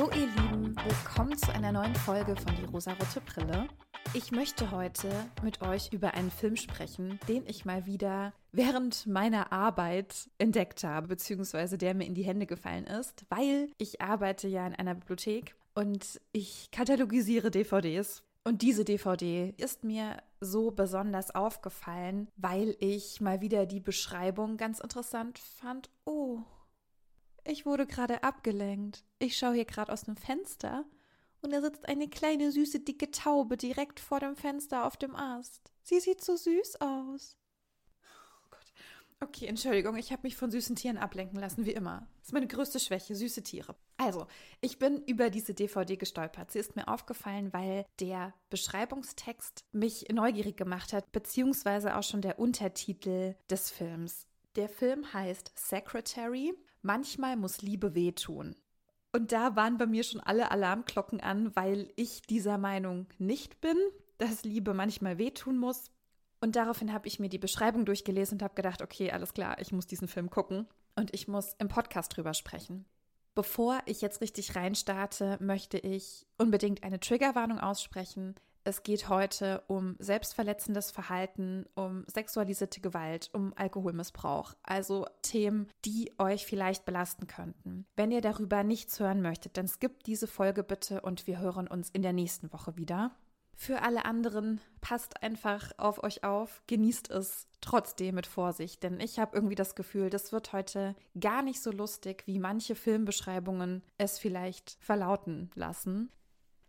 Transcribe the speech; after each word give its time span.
Hallo 0.00 0.12
ihr 0.12 0.28
Lieben, 0.28 0.74
willkommen 0.76 1.36
zu 1.36 1.52
einer 1.52 1.72
neuen 1.72 1.94
Folge 1.94 2.34
von 2.34 2.56
Die 2.56 2.64
rosarote 2.64 3.20
Brille. 3.20 3.68
Ich 4.14 4.32
möchte 4.32 4.70
heute 4.70 5.10
mit 5.42 5.60
euch 5.60 5.92
über 5.92 6.14
einen 6.14 6.30
Film 6.30 6.56
sprechen, 6.56 7.20
den 7.28 7.44
ich 7.46 7.66
mal 7.66 7.84
wieder 7.84 8.32
während 8.50 9.06
meiner 9.06 9.52
Arbeit 9.52 10.30
entdeckt 10.38 10.84
habe, 10.84 11.08
beziehungsweise 11.08 11.76
der 11.76 11.92
mir 11.92 12.06
in 12.06 12.14
die 12.14 12.22
Hände 12.22 12.46
gefallen 12.46 12.86
ist, 12.86 13.26
weil 13.28 13.68
ich 13.76 14.00
arbeite 14.00 14.48
ja 14.48 14.66
in 14.66 14.74
einer 14.74 14.94
Bibliothek 14.94 15.54
und 15.74 16.18
ich 16.32 16.70
katalogisiere 16.70 17.50
DVDs. 17.50 18.22
Und 18.42 18.62
diese 18.62 18.86
DVD 18.86 19.52
ist 19.58 19.84
mir 19.84 20.16
so 20.40 20.70
besonders 20.70 21.34
aufgefallen, 21.34 22.28
weil 22.38 22.74
ich 22.80 23.20
mal 23.20 23.42
wieder 23.42 23.66
die 23.66 23.80
Beschreibung 23.80 24.56
ganz 24.56 24.80
interessant 24.80 25.38
fand. 25.38 25.90
Oh, 26.06 26.38
ich 27.44 27.66
wurde 27.66 27.86
gerade 27.86 28.22
abgelenkt. 28.22 29.04
Ich 29.18 29.36
schaue 29.36 29.54
hier 29.54 29.64
gerade 29.64 29.92
aus 29.92 30.02
dem 30.02 30.16
Fenster 30.16 30.84
und 31.42 31.52
da 31.52 31.60
sitzt 31.60 31.88
eine 31.88 32.08
kleine 32.08 32.52
süße 32.52 32.80
dicke 32.80 33.10
Taube 33.10 33.56
direkt 33.56 34.00
vor 34.00 34.20
dem 34.20 34.36
Fenster 34.36 34.86
auf 34.86 34.96
dem 34.96 35.14
Ast. 35.14 35.72
Sie 35.82 36.00
sieht 36.00 36.22
so 36.22 36.36
süß 36.36 36.80
aus. 36.80 37.36
Oh 38.02 38.48
Gott. 38.50 38.72
Okay, 39.20 39.46
Entschuldigung, 39.46 39.96
ich 39.96 40.12
habe 40.12 40.22
mich 40.24 40.36
von 40.36 40.50
süßen 40.50 40.76
Tieren 40.76 40.98
ablenken 40.98 41.38
lassen, 41.38 41.64
wie 41.64 41.72
immer. 41.72 42.06
Das 42.18 42.28
ist 42.28 42.32
meine 42.32 42.46
größte 42.46 42.80
Schwäche, 42.80 43.14
süße 43.14 43.42
Tiere. 43.42 43.74
Also, 43.96 44.26
ich 44.60 44.78
bin 44.78 45.02
über 45.06 45.30
diese 45.30 45.54
DVD 45.54 45.96
gestolpert. 45.96 46.50
Sie 46.50 46.58
ist 46.58 46.76
mir 46.76 46.88
aufgefallen, 46.88 47.52
weil 47.52 47.86
der 48.00 48.34
Beschreibungstext 48.50 49.64
mich 49.72 50.06
neugierig 50.10 50.56
gemacht 50.56 50.92
hat, 50.92 51.10
beziehungsweise 51.12 51.96
auch 51.96 52.02
schon 52.02 52.22
der 52.22 52.38
Untertitel 52.38 53.36
des 53.50 53.70
Films. 53.70 54.26
Der 54.56 54.68
Film 54.68 55.12
heißt 55.12 55.52
Secretary 55.54 56.52
Manchmal 56.82 57.36
muss 57.36 57.62
Liebe 57.62 57.94
wehtun. 57.94 58.56
Und 59.12 59.32
da 59.32 59.54
waren 59.54 59.76
bei 59.76 59.86
mir 59.86 60.02
schon 60.02 60.20
alle 60.20 60.50
Alarmglocken 60.50 61.20
an, 61.20 61.54
weil 61.54 61.92
ich 61.94 62.22
dieser 62.22 62.58
Meinung 62.58 63.06
nicht 63.18 63.60
bin, 63.60 63.76
dass 64.18 64.44
Liebe 64.44 64.74
manchmal 64.74 65.18
wehtun 65.18 65.58
muss. 65.58 65.90
Und 66.40 66.56
daraufhin 66.56 66.92
habe 66.92 67.06
ich 67.06 67.20
mir 67.20 67.28
die 67.28 67.38
Beschreibung 67.38 67.84
durchgelesen 67.84 68.36
und 68.36 68.42
habe 68.42 68.54
gedacht, 68.54 68.82
okay, 68.82 69.10
alles 69.12 69.34
klar, 69.34 69.60
ich 69.60 69.72
muss 69.72 69.86
diesen 69.86 70.08
Film 70.08 70.30
gucken 70.30 70.66
und 70.96 71.14
ich 71.14 71.28
muss 71.28 71.54
im 71.58 71.68
Podcast 71.68 72.16
drüber 72.16 72.34
sprechen. 72.34 72.86
Bevor 73.34 73.80
ich 73.86 74.00
jetzt 74.00 74.20
richtig 74.20 74.56
reinstarte, 74.56 75.36
möchte 75.40 75.78
ich 75.78 76.26
unbedingt 76.38 76.82
eine 76.82 76.98
Triggerwarnung 76.98 77.60
aussprechen. 77.60 78.34
Es 78.62 78.82
geht 78.82 79.08
heute 79.08 79.62
um 79.68 79.96
selbstverletzendes 79.98 80.90
Verhalten, 80.90 81.64
um 81.74 82.04
sexualisierte 82.06 82.80
Gewalt, 82.80 83.30
um 83.32 83.54
Alkoholmissbrauch, 83.56 84.54
also 84.62 85.06
Themen, 85.22 85.68
die 85.84 86.12
euch 86.18 86.44
vielleicht 86.44 86.84
belasten 86.84 87.26
könnten. 87.26 87.86
Wenn 87.96 88.10
ihr 88.10 88.20
darüber 88.20 88.62
nichts 88.62 89.00
hören 89.00 89.22
möchtet, 89.22 89.56
dann 89.56 89.66
skippt 89.66 90.06
diese 90.06 90.26
Folge 90.26 90.62
bitte 90.62 91.00
und 91.00 91.26
wir 91.26 91.38
hören 91.38 91.68
uns 91.68 91.88
in 91.90 92.02
der 92.02 92.12
nächsten 92.12 92.52
Woche 92.52 92.76
wieder. 92.76 93.12
Für 93.56 93.82
alle 93.82 94.06
anderen, 94.06 94.60
passt 94.80 95.22
einfach 95.22 95.72
auf 95.76 96.02
euch 96.02 96.24
auf, 96.24 96.62
genießt 96.66 97.10
es 97.10 97.46
trotzdem 97.60 98.14
mit 98.14 98.26
Vorsicht, 98.26 98.82
denn 98.82 99.00
ich 99.00 99.18
habe 99.18 99.36
irgendwie 99.36 99.54
das 99.54 99.74
Gefühl, 99.74 100.08
das 100.08 100.32
wird 100.32 100.54
heute 100.54 100.96
gar 101.18 101.42
nicht 101.42 101.62
so 101.62 101.70
lustig, 101.70 102.22
wie 102.26 102.38
manche 102.38 102.74
Filmbeschreibungen 102.74 103.82
es 103.98 104.18
vielleicht 104.18 104.78
verlauten 104.80 105.50
lassen. 105.54 106.10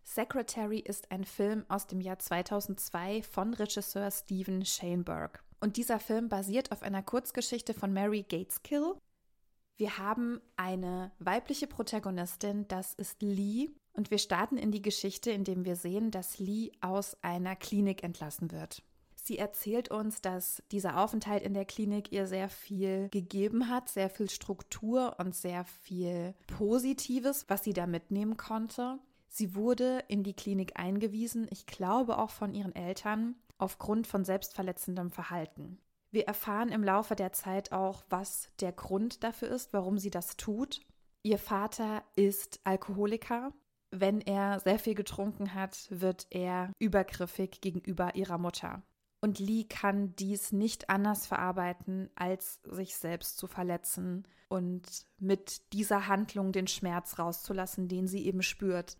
Secretary 0.04 0.78
ist 0.78 1.10
ein 1.10 1.24
Film 1.24 1.64
aus 1.68 1.86
dem 1.86 2.00
Jahr 2.00 2.18
2002 2.18 3.22
von 3.22 3.54
Regisseur 3.54 4.10
Steven 4.10 4.64
Shaneberg. 4.64 5.42
Und 5.60 5.76
dieser 5.76 6.00
Film 6.00 6.28
basiert 6.28 6.72
auf 6.72 6.82
einer 6.82 7.02
Kurzgeschichte 7.02 7.72
von 7.72 7.92
Mary 7.92 8.24
Gateskill. 8.28 8.94
Wir 9.76 9.98
haben 9.98 10.40
eine 10.56 11.12
weibliche 11.18 11.66
Protagonistin, 11.66 12.66
das 12.68 12.94
ist 12.94 13.22
Lee. 13.22 13.70
Und 13.94 14.10
wir 14.10 14.18
starten 14.18 14.56
in 14.56 14.72
die 14.72 14.82
Geschichte, 14.82 15.30
indem 15.30 15.64
wir 15.64 15.76
sehen, 15.76 16.10
dass 16.10 16.38
Lee 16.38 16.72
aus 16.80 17.16
einer 17.22 17.56
Klinik 17.56 18.02
entlassen 18.02 18.50
wird. 18.50 18.82
Sie 19.14 19.38
erzählt 19.38 19.88
uns, 19.88 20.20
dass 20.20 20.64
dieser 20.72 20.98
Aufenthalt 20.98 21.44
in 21.44 21.54
der 21.54 21.64
Klinik 21.64 22.10
ihr 22.10 22.26
sehr 22.26 22.48
viel 22.48 23.08
gegeben 23.10 23.68
hat, 23.68 23.88
sehr 23.88 24.10
viel 24.10 24.28
Struktur 24.28 25.14
und 25.18 25.36
sehr 25.36 25.64
viel 25.64 26.34
Positives, 26.48 27.44
was 27.48 27.62
sie 27.62 27.72
da 27.72 27.86
mitnehmen 27.86 28.36
konnte. 28.36 28.98
Sie 29.34 29.54
wurde 29.54 30.04
in 30.08 30.24
die 30.24 30.34
Klinik 30.34 30.78
eingewiesen, 30.78 31.46
ich 31.50 31.64
glaube 31.64 32.18
auch 32.18 32.28
von 32.28 32.52
ihren 32.52 32.74
Eltern, 32.74 33.34
aufgrund 33.56 34.06
von 34.06 34.26
selbstverletzendem 34.26 35.10
Verhalten. 35.10 35.78
Wir 36.10 36.26
erfahren 36.26 36.68
im 36.68 36.84
Laufe 36.84 37.16
der 37.16 37.32
Zeit 37.32 37.72
auch, 37.72 38.04
was 38.10 38.50
der 38.60 38.72
Grund 38.72 39.24
dafür 39.24 39.48
ist, 39.48 39.72
warum 39.72 39.96
sie 39.96 40.10
das 40.10 40.36
tut. 40.36 40.82
Ihr 41.22 41.38
Vater 41.38 42.04
ist 42.14 42.60
Alkoholiker. 42.64 43.54
Wenn 43.90 44.20
er 44.20 44.60
sehr 44.60 44.78
viel 44.78 44.94
getrunken 44.94 45.54
hat, 45.54 45.86
wird 45.88 46.26
er 46.28 46.70
übergriffig 46.78 47.62
gegenüber 47.62 48.14
ihrer 48.14 48.36
Mutter. 48.36 48.82
Und 49.22 49.38
Lee 49.38 49.64
kann 49.64 50.14
dies 50.16 50.52
nicht 50.52 50.90
anders 50.90 51.26
verarbeiten, 51.26 52.10
als 52.16 52.60
sich 52.64 52.96
selbst 52.96 53.38
zu 53.38 53.46
verletzen 53.46 54.28
und 54.50 55.06
mit 55.18 55.72
dieser 55.72 56.06
Handlung 56.06 56.52
den 56.52 56.66
Schmerz 56.66 57.18
rauszulassen, 57.18 57.88
den 57.88 58.06
sie 58.06 58.26
eben 58.26 58.42
spürt. 58.42 58.98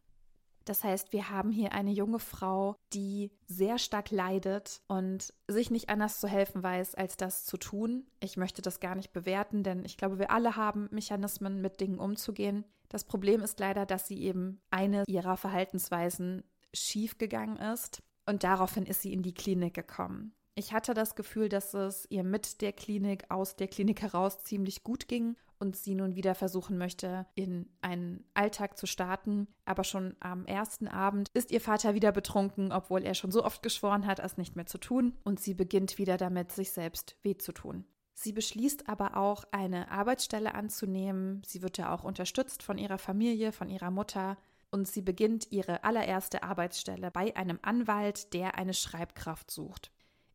Das 0.65 0.85
heißt, 0.85 1.13
wir 1.13 1.31
haben 1.31 1.51
hier 1.51 1.73
eine 1.73 1.91
junge 1.91 2.19
Frau, 2.19 2.77
die 2.93 3.31
sehr 3.47 3.79
stark 3.79 4.11
leidet 4.11 4.83
und 4.89 5.33
sich 5.49 5.71
nicht 5.71 5.89
anders 5.89 6.21
zu 6.21 6.29
helfen 6.29 6.63
weiß, 6.63 6.95
als 6.95 7.17
das 7.17 7.45
zu 7.45 7.57
tun. 7.57 8.07
Ich 8.21 8.37
möchte 8.37 8.63
das 8.63 8.81
gar 8.81 8.95
nicht 8.95 9.13
bewerten, 9.13 9.63
denn 9.63 9.85
ich 9.85 9.97
glaube, 9.97 10.19
wir 10.19 10.31
alle 10.31 10.57
haben 10.57 10.89
Mechanismen, 10.91 11.61
mit 11.61 11.81
Dingen 11.81 11.99
umzugehen. 11.99 12.65
Das 12.89 13.05
Problem 13.05 13.41
ist 13.41 13.59
leider, 13.59 13.87
dass 13.87 14.07
sie 14.07 14.23
eben 14.23 14.61
eine 14.71 15.05
ihrer 15.07 15.37
Verhaltensweisen 15.37 16.45
schiefgegangen 16.75 17.57
ist 17.57 18.03
und 18.27 18.45
daraufhin 18.45 18.87
ist 18.87 19.03
sie 19.03 19.13
in 19.13 19.23
die 19.23 19.35
Klinik 19.35 19.75
gekommen. 19.75 20.35
Ich 20.55 20.73
hatte 20.73 20.93
das 20.93 21.15
Gefühl, 21.15 21.49
dass 21.49 21.73
es 21.73 22.07
ihr 22.11 22.25
mit 22.25 22.61
der 22.61 22.73
Klinik, 22.73 23.31
aus 23.31 23.57
der 23.57 23.69
Klinik 23.69 24.03
heraus 24.03 24.45
ziemlich 24.45 24.85
gut 24.85 25.09
ging 25.09 25.37
und 25.59 25.77
sie 25.77 25.95
nun 25.95 26.15
wieder 26.15 26.35
versuchen 26.35 26.77
möchte, 26.77 27.25
in 27.35 27.71
einen 27.81 28.25
Alltag 28.35 28.77
zu 28.77 28.87
starten. 28.87 29.47
Aber 29.65 29.83
schon 29.83 30.15
am 30.21 30.45
ersten 30.45 30.89
Abend 30.89 31.31
ist 31.33 31.53
ihr 31.53 31.61
Vater 31.61 31.95
wieder 31.95 32.13
betrunken, 32.13 32.71
obwohl 32.71 33.03
er 33.03 33.15
schon 33.15 33.31
so 33.31 33.45
oft 33.45 33.63
geschworen 33.63 34.07
hat, 34.07 34.19
es 34.19 34.37
nicht 34.37 34.55
mehr 34.55 34.67
zu 34.67 34.77
tun. 34.77 35.17
Und 35.25 35.41
sie 35.41 35.55
beginnt 35.55 35.97
wieder 35.97 36.19
damit, 36.19 36.53
sich 36.53 36.73
selbst 36.73 37.17
weh 37.23 37.39
zu 37.39 37.53
tun. 37.53 37.87
Sie 38.13 38.33
beschließt 38.33 38.89
aber 38.89 39.17
auch, 39.17 39.45
eine 39.53 39.91
Arbeitsstelle 39.91 40.55
anzunehmen. 40.55 41.43
Sie 41.47 41.63
wird 41.63 41.79
ja 41.79 41.95
auch 41.95 42.05
unterstützt 42.05 42.63
von 42.63 42.77
ihrer 42.77 42.99
Familie, 42.99 43.53
von 43.53 43.71
ihrer 43.71 43.91
Mutter. 43.91 44.37
Und 44.71 44.87
sie 44.87 45.03
beginnt 45.03 45.51
ihre 45.51 45.85
allererste 45.85 46.43
Arbeitsstelle 46.43 47.11
bei 47.11 47.35
einem 47.37 47.59
Anwalt, 47.63 48.35
der 48.35 48.57
eine 48.57 48.75
Schreibkraft 48.75 49.51
sucht. 49.51 49.91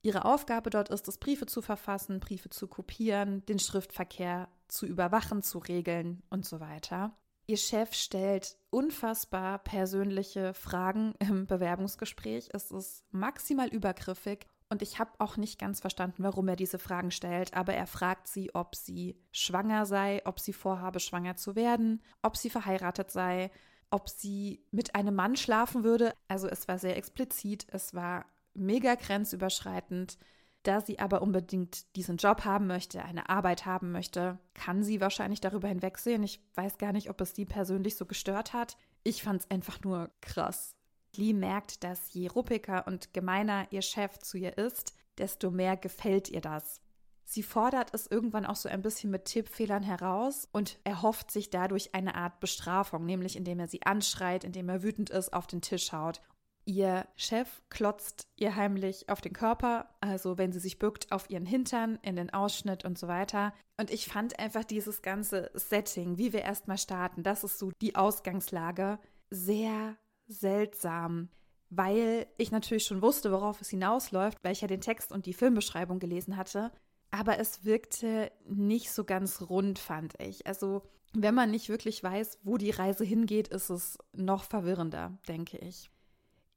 Ihre 0.08 0.24
Aufgabe 0.24 0.70
dort 0.70 0.88
ist 0.88 1.10
es, 1.10 1.18
Briefe 1.18 1.48
zu 1.48 1.62
verfassen, 1.62 2.22
Briefe 2.22 2.50
zu 2.50 2.70
kopieren, 2.70 3.46
den 3.48 3.60
Schriftverkehr 3.60 4.48
zu 4.70 4.86
überwachen, 4.86 5.44
zu 5.44 5.58
regeln 5.58 6.24
und 6.30 6.46
so 6.46 6.62
weiter. 6.62 7.12
Ihr 7.46 7.58
Chef 7.58 7.94
stellt 7.94 8.56
unfassbar 8.70 9.60
persönliche 9.60 10.54
Fragen 10.54 11.14
im 11.20 11.46
Bewerbungsgespräch. 11.46 12.48
Es 12.54 12.72
ist 12.72 13.04
maximal 13.12 13.68
übergriffig 13.68 14.48
und 14.70 14.82
ich 14.82 14.98
habe 14.98 15.12
auch 15.18 15.36
nicht 15.36 15.60
ganz 15.60 15.82
verstanden, 15.82 16.24
warum 16.24 16.48
er 16.48 16.56
diese 16.56 16.80
Fragen 16.80 17.12
stellt, 17.12 17.54
aber 17.54 17.74
er 17.74 17.86
fragt 17.86 18.30
sie, 18.30 18.56
ob 18.56 18.78
sie 18.78 19.22
schwanger 19.34 19.86
sei, 19.86 20.22
ob 20.24 20.40
sie 20.40 20.54
vorhabe, 20.54 21.02
schwanger 21.02 21.36
zu 21.36 21.58
werden, 21.58 22.02
ob 22.22 22.38
sie 22.38 22.50
verheiratet 22.50 23.12
sei, 23.12 23.52
ob 23.90 24.08
sie 24.08 24.66
mit 24.72 24.96
einem 24.96 25.16
Mann 25.16 25.36
schlafen 25.36 25.84
würde. 25.84 26.14
Also 26.30 26.48
es 26.48 26.70
war 26.70 26.80
sehr 26.80 26.96
explizit, 26.96 27.68
es 27.72 27.94
war 27.94 28.26
mega 28.58 28.96
grenzüberschreitend. 28.96 30.18
Da 30.64 30.82
sie 30.82 31.00
aber 31.00 31.22
unbedingt 31.22 31.96
diesen 31.96 32.18
Job 32.18 32.44
haben 32.44 32.68
möchte, 32.68 33.04
eine 33.04 33.30
Arbeit 33.30 33.66
haben 33.66 33.92
möchte, 33.92 34.38
kann 34.54 34.84
sie 34.84 35.00
wahrscheinlich 35.00 35.40
darüber 35.40 35.68
hinwegsehen. 35.70 36.24
Ich 36.24 36.42
weiß 36.56 36.78
gar 36.78 36.92
nicht, 36.92 37.10
ob 37.10 37.22
es 37.22 37.34
die 37.34 37.46
persönlich 37.46 37.96
so 37.96 38.06
gestört 38.06 38.54
hat. 38.54 38.76
Ich 39.04 39.24
fand 39.24 39.42
es 39.42 39.52
einfach 39.52 39.82
nur 39.82 40.12
krass. 40.20 40.76
Lee 41.16 41.34
merkt, 41.34 41.84
dass 41.84 42.14
je 42.14 42.28
ruppiger 42.28 42.86
und 42.86 43.14
gemeiner 43.14 43.68
ihr 43.72 43.82
Chef 43.82 44.20
zu 44.20 44.38
ihr 44.38 44.58
ist, 44.58 44.94
desto 45.18 45.52
mehr 45.52 45.78
gefällt 45.78 46.30
ihr 46.30 46.42
das. 46.42 46.82
Sie 47.24 47.44
fordert 47.44 47.94
es 47.94 48.08
irgendwann 48.08 48.46
auch 48.46 48.56
so 48.56 48.70
ein 48.70 48.82
bisschen 48.82 49.10
mit 49.10 49.26
Tippfehlern 49.26 49.84
heraus 49.84 50.48
und 50.52 50.80
erhofft 50.84 51.32
sich 51.32 51.50
dadurch 51.50 51.94
eine 51.94 52.16
Art 52.16 52.40
Bestrafung, 52.40 53.06
nämlich 53.06 53.36
indem 53.36 53.60
er 53.60 53.68
sie 53.68 53.84
anschreit, 53.84 54.44
indem 54.44 54.70
er 54.70 54.84
wütend 54.84 55.10
ist, 55.10 55.34
auf 55.34 55.48
den 55.48 55.62
Tisch 55.62 55.92
haut 55.92 56.22
Ihr 56.70 57.08
Chef 57.16 57.62
klotzt 57.70 58.28
ihr 58.36 58.58
heimlich 58.58 59.08
auf 59.08 59.22
den 59.22 59.32
Körper, 59.32 59.96
also 60.02 60.38
wenn 60.38 60.52
sie 60.52 60.60
sich 60.60 60.80
bückt, 60.80 61.14
auf 61.14 61.30
ihren 61.30 61.46
Hintern, 61.46 61.98
in 62.02 62.18
den 62.18 62.34
Ausschnitt 62.34 62.84
und 62.84 62.98
so 62.98 63.08
weiter. 63.08 63.54
Und 63.80 63.90
ich 63.90 64.08
fand 64.08 64.38
einfach 64.38 64.66
dieses 64.66 65.02
ganze 65.02 65.50
Setting, 65.54 66.18
wie 66.18 66.34
wir 66.34 66.42
erstmal 66.42 66.78
starten, 66.78 67.24
das 67.24 67.46
ist 67.46 67.58
so 67.58 67.72
die 67.82 67.96
Ausgangslage, 67.96 69.00
sehr 69.30 69.96
seltsam, 70.28 71.30
weil 71.70 72.28
ich 72.38 72.52
natürlich 72.52 72.84
schon 72.86 73.02
wusste, 73.02 73.32
worauf 73.32 73.62
es 73.62 73.70
hinausläuft, 73.70 74.38
weil 74.44 74.52
ich 74.52 74.60
ja 74.60 74.68
den 74.68 74.82
Text 74.82 75.14
und 75.14 75.26
die 75.26 75.34
Filmbeschreibung 75.34 76.00
gelesen 76.00 76.36
hatte. 76.36 76.74
Aber 77.12 77.40
es 77.40 77.64
wirkte 77.64 78.30
nicht 78.46 78.92
so 78.92 79.06
ganz 79.06 79.44
rund, 79.50 79.80
fand 79.80 80.20
ich. 80.20 80.46
Also 80.48 80.84
Wenn 81.14 81.36
man 81.36 81.52
nicht 81.52 81.70
wirklich 81.70 82.04
weiß, 82.04 82.40
wo 82.44 82.58
die 82.58 82.72
Reise 82.72 83.04
hingeht, 83.04 83.48
ist 83.48 83.70
es 83.70 83.98
noch 84.14 84.44
verwirrender, 84.44 85.18
denke 85.28 85.58
ich. 85.58 85.90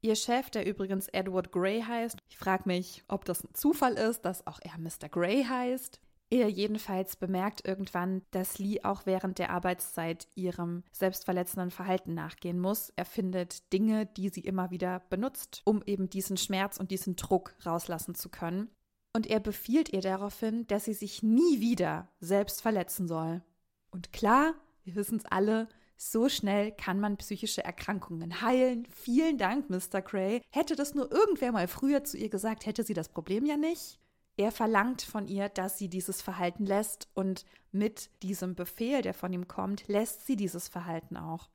Ihr 0.03 0.15
Chef, 0.15 0.49
der 0.49 0.65
übrigens 0.65 1.07
Edward 1.09 1.51
Gray 1.51 1.81
heißt, 1.81 2.17
ich 2.27 2.37
frage 2.37 2.63
mich, 2.65 3.03
ob 3.07 3.23
das 3.25 3.43
ein 3.43 3.53
Zufall 3.53 3.93
ist, 3.93 4.25
dass 4.25 4.47
auch 4.47 4.59
er 4.63 4.79
Mr. 4.79 5.09
Gray 5.09 5.43
heißt. 5.43 5.99
Er 6.31 6.49
jedenfalls 6.49 7.17
bemerkt 7.17 7.67
irgendwann, 7.67 8.21
dass 8.31 8.57
Lee 8.57 8.81
auch 8.83 9.05
während 9.05 9.37
der 9.37 9.51
Arbeitszeit 9.51 10.27
ihrem 10.33 10.83
selbstverletzenden 10.91 11.71
Verhalten 11.71 12.13
nachgehen 12.13 12.59
muss. 12.59 12.91
Er 12.95 13.05
findet 13.05 13.71
Dinge, 13.73 14.05
die 14.05 14.29
sie 14.29 14.39
immer 14.39 14.71
wieder 14.71 15.01
benutzt, 15.09 15.61
um 15.65 15.83
eben 15.85 16.09
diesen 16.09 16.37
Schmerz 16.37 16.77
und 16.77 16.89
diesen 16.89 17.15
Druck 17.15 17.53
rauslassen 17.65 18.15
zu 18.15 18.29
können. 18.29 18.69
Und 19.13 19.27
er 19.27 19.41
befiehlt 19.41 19.91
ihr 19.91 20.01
daraufhin, 20.01 20.65
dass 20.67 20.85
sie 20.85 20.93
sich 20.93 21.21
nie 21.21 21.59
wieder 21.59 22.07
selbst 22.21 22.61
verletzen 22.61 23.09
soll. 23.09 23.43
Und 23.91 24.13
klar, 24.13 24.53
wir 24.83 24.95
wissen 24.95 25.17
es 25.17 25.25
alle, 25.25 25.67
so 26.03 26.29
schnell 26.29 26.71
kann 26.71 26.99
man 26.99 27.17
psychische 27.17 27.63
Erkrankungen 27.63 28.41
heilen. 28.41 28.87
Vielen 28.89 29.37
Dank, 29.37 29.69
Mr. 29.69 30.01
Gray. 30.01 30.41
Hätte 30.49 30.75
das 30.75 30.95
nur 30.95 31.11
irgendwer 31.11 31.51
mal 31.51 31.67
früher 31.67 32.03
zu 32.03 32.17
ihr 32.17 32.29
gesagt, 32.29 32.65
hätte 32.65 32.83
sie 32.83 32.95
das 32.95 33.09
Problem 33.09 33.45
ja 33.45 33.55
nicht. 33.55 33.99
Er 34.35 34.51
verlangt 34.51 35.03
von 35.03 35.27
ihr, 35.27 35.49
dass 35.49 35.77
sie 35.77 35.89
dieses 35.89 36.23
Verhalten 36.23 36.65
lässt 36.65 37.07
und 37.13 37.45
mit 37.71 38.09
diesem 38.23 38.55
Befehl, 38.55 39.03
der 39.03 39.13
von 39.13 39.31
ihm 39.31 39.47
kommt, 39.47 39.87
lässt 39.87 40.25
sie 40.25 40.35
dieses 40.35 40.69
Verhalten 40.69 41.17
auch. 41.17 41.49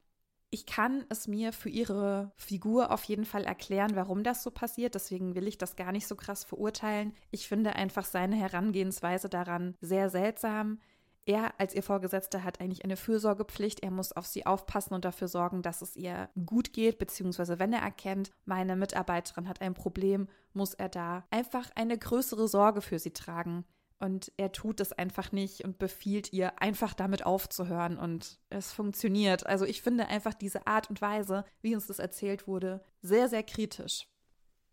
Ich 0.50 0.64
kann 0.64 1.04
es 1.08 1.26
mir 1.26 1.52
für 1.52 1.68
ihre 1.68 2.30
Figur 2.36 2.92
auf 2.92 3.02
jeden 3.02 3.24
Fall 3.24 3.44
erklären, 3.44 3.96
warum 3.96 4.22
das 4.22 4.44
so 4.44 4.52
passiert. 4.52 4.94
Deswegen 4.94 5.34
will 5.34 5.48
ich 5.48 5.58
das 5.58 5.74
gar 5.74 5.90
nicht 5.90 6.06
so 6.06 6.14
krass 6.14 6.44
verurteilen. 6.44 7.14
Ich 7.32 7.48
finde 7.48 7.74
einfach 7.74 8.04
seine 8.04 8.36
Herangehensweise 8.36 9.28
daran 9.28 9.74
sehr 9.80 10.08
seltsam. 10.08 10.78
Er 11.26 11.58
als 11.58 11.74
ihr 11.74 11.82
Vorgesetzter 11.82 12.44
hat 12.44 12.60
eigentlich 12.60 12.84
eine 12.84 12.96
Fürsorgepflicht. 12.96 13.80
Er 13.80 13.90
muss 13.90 14.12
auf 14.12 14.26
sie 14.26 14.46
aufpassen 14.46 14.94
und 14.94 15.04
dafür 15.04 15.26
sorgen, 15.26 15.60
dass 15.60 15.82
es 15.82 15.96
ihr 15.96 16.30
gut 16.46 16.72
geht, 16.72 16.98
beziehungsweise 16.98 17.58
wenn 17.58 17.72
er 17.72 17.82
erkennt, 17.82 18.30
meine 18.44 18.76
Mitarbeiterin 18.76 19.48
hat 19.48 19.60
ein 19.60 19.74
Problem, 19.74 20.28
muss 20.52 20.72
er 20.72 20.88
da 20.88 21.26
einfach 21.30 21.68
eine 21.74 21.98
größere 21.98 22.46
Sorge 22.46 22.80
für 22.80 23.00
sie 23.00 23.10
tragen. 23.10 23.64
Und 23.98 24.30
er 24.36 24.52
tut 24.52 24.80
es 24.80 24.92
einfach 24.92 25.32
nicht 25.32 25.64
und 25.64 25.78
befiehlt 25.78 26.32
ihr, 26.32 26.62
einfach 26.62 26.94
damit 26.94 27.26
aufzuhören. 27.26 27.98
Und 27.98 28.38
es 28.50 28.72
funktioniert. 28.72 29.46
Also 29.46 29.64
ich 29.64 29.82
finde 29.82 30.06
einfach 30.06 30.34
diese 30.34 30.66
Art 30.68 30.90
und 30.90 31.00
Weise, 31.00 31.44
wie 31.60 31.74
uns 31.74 31.88
das 31.88 31.98
erzählt 31.98 32.46
wurde, 32.46 32.84
sehr, 33.02 33.28
sehr 33.28 33.42
kritisch. 33.42 34.06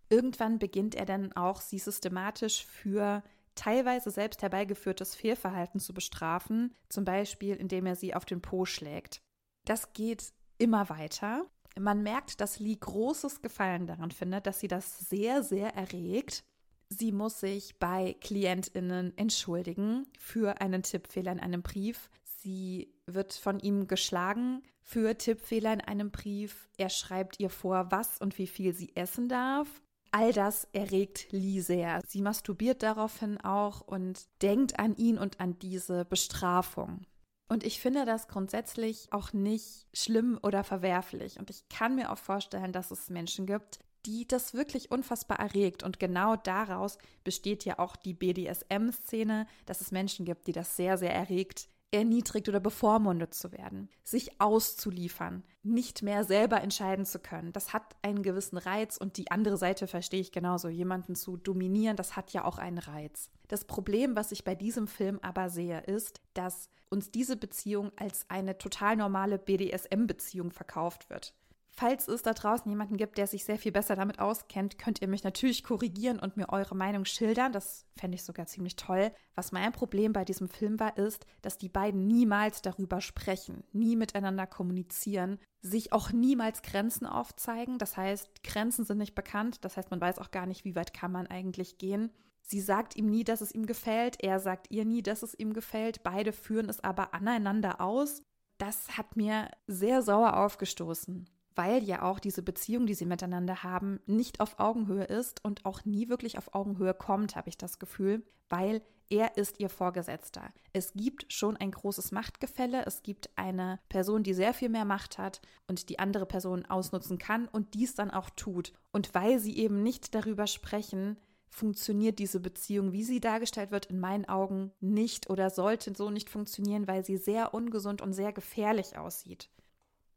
Irgendwann 0.09 0.59
beginnt 0.59 0.94
er 0.94 1.06
dann 1.06 1.33
auch, 1.33 1.61
sie 1.61 1.79
systematisch 1.79 2.65
für 2.65 3.23
teilweise 3.55 4.11
selbst 4.11 4.41
herbeigeführtes 4.41 5.15
Fehlverhalten 5.15 5.79
zu 5.79 5.94
bestrafen, 5.94 6.73
zum 6.89 7.05
Beispiel 7.05 7.55
indem 7.55 7.85
er 7.85 7.95
sie 7.95 8.13
auf 8.15 8.25
den 8.25 8.41
Po 8.41 8.65
schlägt. 8.65 9.21
Das 9.65 9.94
geht 9.94 10.33
immer 10.57 10.89
weiter. 10.89 11.45
Man 11.79 12.03
merkt, 12.03 12.39
dass 12.41 12.59
Lee 12.59 12.75
großes 12.75 13.41
Gefallen 13.41 13.88
daran 13.88 14.11
findet, 14.11 14.45
dass 14.45 14.59
sie 14.59 14.67
das 14.67 15.00
sehr, 15.00 15.44
sehr 15.44 15.75
erregt. 15.75 16.44
Sie 16.89 17.11
muss 17.11 17.39
sich 17.39 17.79
bei 17.79 18.15
KlientInnen 18.21 19.17
entschuldigen 19.17 20.06
für 20.19 20.61
einen 20.61 20.83
Tippfehler 20.83 21.31
in 21.31 21.39
einem 21.39 21.63
Brief. 21.63 22.09
Sie 22.23 22.94
wird 23.07 23.33
von 23.33 23.59
ihm 23.59 23.88
geschlagen 23.88 24.61
für 24.81 25.17
Tippfehler 25.17 25.73
in 25.73 25.81
einem 25.81 26.11
Brief. 26.11 26.69
Er 26.77 26.89
schreibt 26.89 27.39
ihr 27.39 27.49
vor, 27.49 27.88
was 27.89 28.19
und 28.19 28.38
wie 28.38 28.47
viel 28.47 28.73
sie 28.73 28.95
essen 28.95 29.27
darf. 29.29 29.81
All 30.15 30.31
das 30.31 30.68
erregt 30.74 31.31
Lee 31.31 31.60
sehr. 31.62 32.00
Sie 32.07 32.21
masturbiert 32.21 32.83
daraufhin 32.83 33.42
auch 33.42 33.81
und 33.81 34.27
denkt 34.44 34.77
an 34.77 34.95
ihn 34.95 35.18
und 35.18 35.39
an 35.39 35.57
diese 35.57 36.06
Bestrafung. 36.06 37.07
Und 37.50 37.63
ich 37.63 37.80
finde 37.80 38.06
das 38.06 38.27
grundsätzlich 38.27 39.07
auch 39.12 39.33
nicht 39.33 39.88
schlimm 39.92 40.38
oder 40.44 40.63
verwerflich. 40.63 41.39
Und 41.39 41.50
ich 41.50 41.68
kann 41.68 41.95
mir 41.95 42.12
auch 42.12 42.19
vorstellen, 42.19 42.71
dass 42.71 42.92
es 42.92 43.10
Menschen 43.10 43.48
gibt, 43.48 43.80
die 44.06 44.27
das 44.27 44.54
wirklich 44.54 44.92
unfassbar 44.92 45.39
erregt. 45.39 45.81
Und 45.81 46.00
genau 46.00 46.36
daraus 46.36 47.00
besteht 47.24 47.66
ja 47.66 47.80
auch 47.80 47.95
die 47.95 48.13
BDSM-Szene, 48.13 49.48
dass 49.66 49.81
es 49.81 49.92
Menschen 49.92 50.25
gibt, 50.25 50.45
die 50.45 50.51
das 50.51 50.75
sehr, 50.75 51.00
sehr 51.00 51.13
erregt, 51.13 51.69
erniedrigt 51.94 52.50
oder 52.50 52.60
bevormundet 52.60 53.34
zu 53.34 53.51
werden, 53.51 53.90
sich 54.04 54.42
auszuliefern, 54.42 55.44
nicht 55.62 56.01
mehr 56.01 56.24
selber 56.24 56.62
entscheiden 56.62 57.06
zu 57.06 57.19
können. 57.19 57.54
Das 57.54 57.74
hat 57.74 57.95
einen 58.01 58.24
gewissen 58.24 58.57
Reiz 58.57 58.98
und 58.98 59.18
die 59.18 59.31
andere 59.31 59.57
Seite 59.57 59.88
verstehe 59.88 60.22
ich 60.22 60.31
genauso. 60.31 60.68
Jemanden 60.68 61.16
zu 61.16 61.38
dominieren, 61.38 61.95
das 61.95 62.16
hat 62.16 62.34
ja 62.34 62.45
auch 62.45 62.57
einen 62.57 62.80
Reiz. 62.80 63.30
Das 63.48 63.66
Problem, 63.66 64.16
was 64.16 64.31
ich 64.31 64.44
bei 64.44 64.56
diesem 64.56 64.88
Film 64.88 65.19
aber 65.22 65.50
sehe, 65.50 65.81
ist, 65.81 66.22
dass 66.34 66.69
uns 66.90 67.12
diese 67.12 67.38
Beziehung 67.38 67.92
als 67.95 68.25
eine 68.30 68.57
total 68.57 68.95
normale 68.95 69.38
BDSM-Beziehung 69.38 70.51
verkauft 70.51 71.10
wird. 71.10 71.34
Falls 71.75 72.07
es 72.07 72.21
da 72.21 72.33
draußen 72.33 72.69
jemanden 72.69 72.97
gibt, 72.97 73.17
der 73.17 73.25
sich 73.25 73.45
sehr 73.45 73.57
viel 73.57 73.71
besser 73.71 73.95
damit 73.95 74.19
auskennt, 74.19 74.77
könnt 74.77 75.01
ihr 75.01 75.07
mich 75.07 75.23
natürlich 75.23 75.63
korrigieren 75.63 76.19
und 76.19 76.37
mir 76.37 76.49
eure 76.49 76.75
Meinung 76.75 77.03
schildern. 77.03 77.51
Das 77.51 77.87
fände 77.97 78.13
ich 78.13 78.23
sogar 78.23 78.45
ziemlich 78.45 78.75
toll. 78.75 79.11
Was 79.33 79.51
mein 79.51 79.71
Problem 79.71 80.13
bei 80.13 80.23
diesem 80.23 80.49
Film 80.49 80.79
war, 80.79 80.95
ist, 80.97 81.25
dass 81.41 81.57
die 81.57 81.69
beiden 81.69 82.05
niemals 82.05 82.61
darüber 82.61 83.01
sprechen, 83.01 83.63
nie 83.71 83.95
miteinander 83.95 84.45
kommunizieren, 84.45 85.39
sich 85.61 85.93
auch 85.93 86.11
niemals 86.11 86.61
Grenzen 86.61 87.07
aufzeigen. 87.07 87.79
Das 87.79 87.97
heißt, 87.97 88.43
Grenzen 88.43 88.85
sind 88.85 88.99
nicht 88.99 89.15
bekannt. 89.15 89.65
Das 89.65 89.75
heißt, 89.75 89.89
man 89.89 90.01
weiß 90.01 90.19
auch 90.19 90.29
gar 90.29 90.45
nicht, 90.45 90.65
wie 90.65 90.75
weit 90.75 90.93
kann 90.93 91.11
man 91.11 91.25
eigentlich 91.25 91.79
gehen. 91.79 92.11
Sie 92.43 92.61
sagt 92.61 92.95
ihm 92.95 93.07
nie, 93.07 93.23
dass 93.23 93.41
es 93.41 93.51
ihm 93.51 93.65
gefällt. 93.65 94.21
Er 94.21 94.39
sagt 94.39 94.69
ihr 94.69 94.85
nie, 94.85 95.01
dass 95.01 95.23
es 95.23 95.33
ihm 95.33 95.53
gefällt. 95.53 96.03
Beide 96.03 96.33
führen 96.33 96.69
es 96.69 96.81
aber 96.81 97.15
aneinander 97.15 97.81
aus. 97.81 98.21
Das 98.59 98.95
hat 98.95 99.15
mir 99.15 99.49
sehr 99.65 100.03
sauer 100.03 100.37
aufgestoßen 100.37 101.27
weil 101.55 101.83
ja 101.83 102.01
auch 102.01 102.19
diese 102.19 102.41
Beziehung, 102.41 102.85
die 102.85 102.94
sie 102.94 103.05
miteinander 103.05 103.63
haben, 103.63 104.00
nicht 104.05 104.39
auf 104.39 104.59
Augenhöhe 104.59 105.05
ist 105.05 105.44
und 105.44 105.65
auch 105.65 105.85
nie 105.85 106.09
wirklich 106.09 106.38
auf 106.38 106.53
Augenhöhe 106.53 106.94
kommt, 106.94 107.35
habe 107.35 107.50
ich 107.50 107.57
das 107.57 107.79
Gefühl, 107.79 108.23
weil 108.50 108.81
er 109.09 109.38
ist 109.38 109.59
ihr 109.59 109.69
Vorgesetzter. 109.69 110.51
Es 110.71 110.94
gibt 110.94 111.31
schon 111.31 111.55
ein 111.57 111.71
großes 111.71 112.11
Machtgefälle, 112.11 112.83
es 112.85 113.03
gibt 113.03 113.29
eine 113.35 113.79
Person, 113.89 114.23
die 114.23 114.33
sehr 114.33 114.53
viel 114.53 114.69
mehr 114.69 114.85
Macht 114.85 115.17
hat 115.17 115.41
und 115.67 115.89
die 115.89 116.00
andere 116.00 116.25
Person 116.25 116.65
ausnutzen 116.65 117.17
kann 117.19 117.47
und 117.47 117.75
dies 117.75 117.94
dann 117.94 118.11
auch 118.11 118.29
tut. 118.31 118.73
Und 118.91 119.13
weil 119.13 119.39
sie 119.39 119.57
eben 119.57 119.83
nicht 119.83 120.15
darüber 120.15 120.47
sprechen, 120.47 121.18
funktioniert 121.47 122.18
diese 122.18 122.39
Beziehung, 122.39 122.92
wie 122.92 123.04
sie 123.04 123.19
dargestellt 123.19 123.69
wird, 123.69 123.85
in 123.85 123.99
meinen 123.99 124.25
Augen 124.25 124.71
nicht 124.80 125.30
oder 125.30 125.51
sollte 125.51 125.94
so 125.95 126.09
nicht 126.09 126.30
funktionieren, 126.30 126.87
weil 126.87 127.06
sie 127.06 127.18
sehr 127.18 127.54
ungesund 127.54 128.01
und 128.01 128.13
sehr 128.13 128.33
gefährlich 128.33 128.97
aussieht 128.97 129.49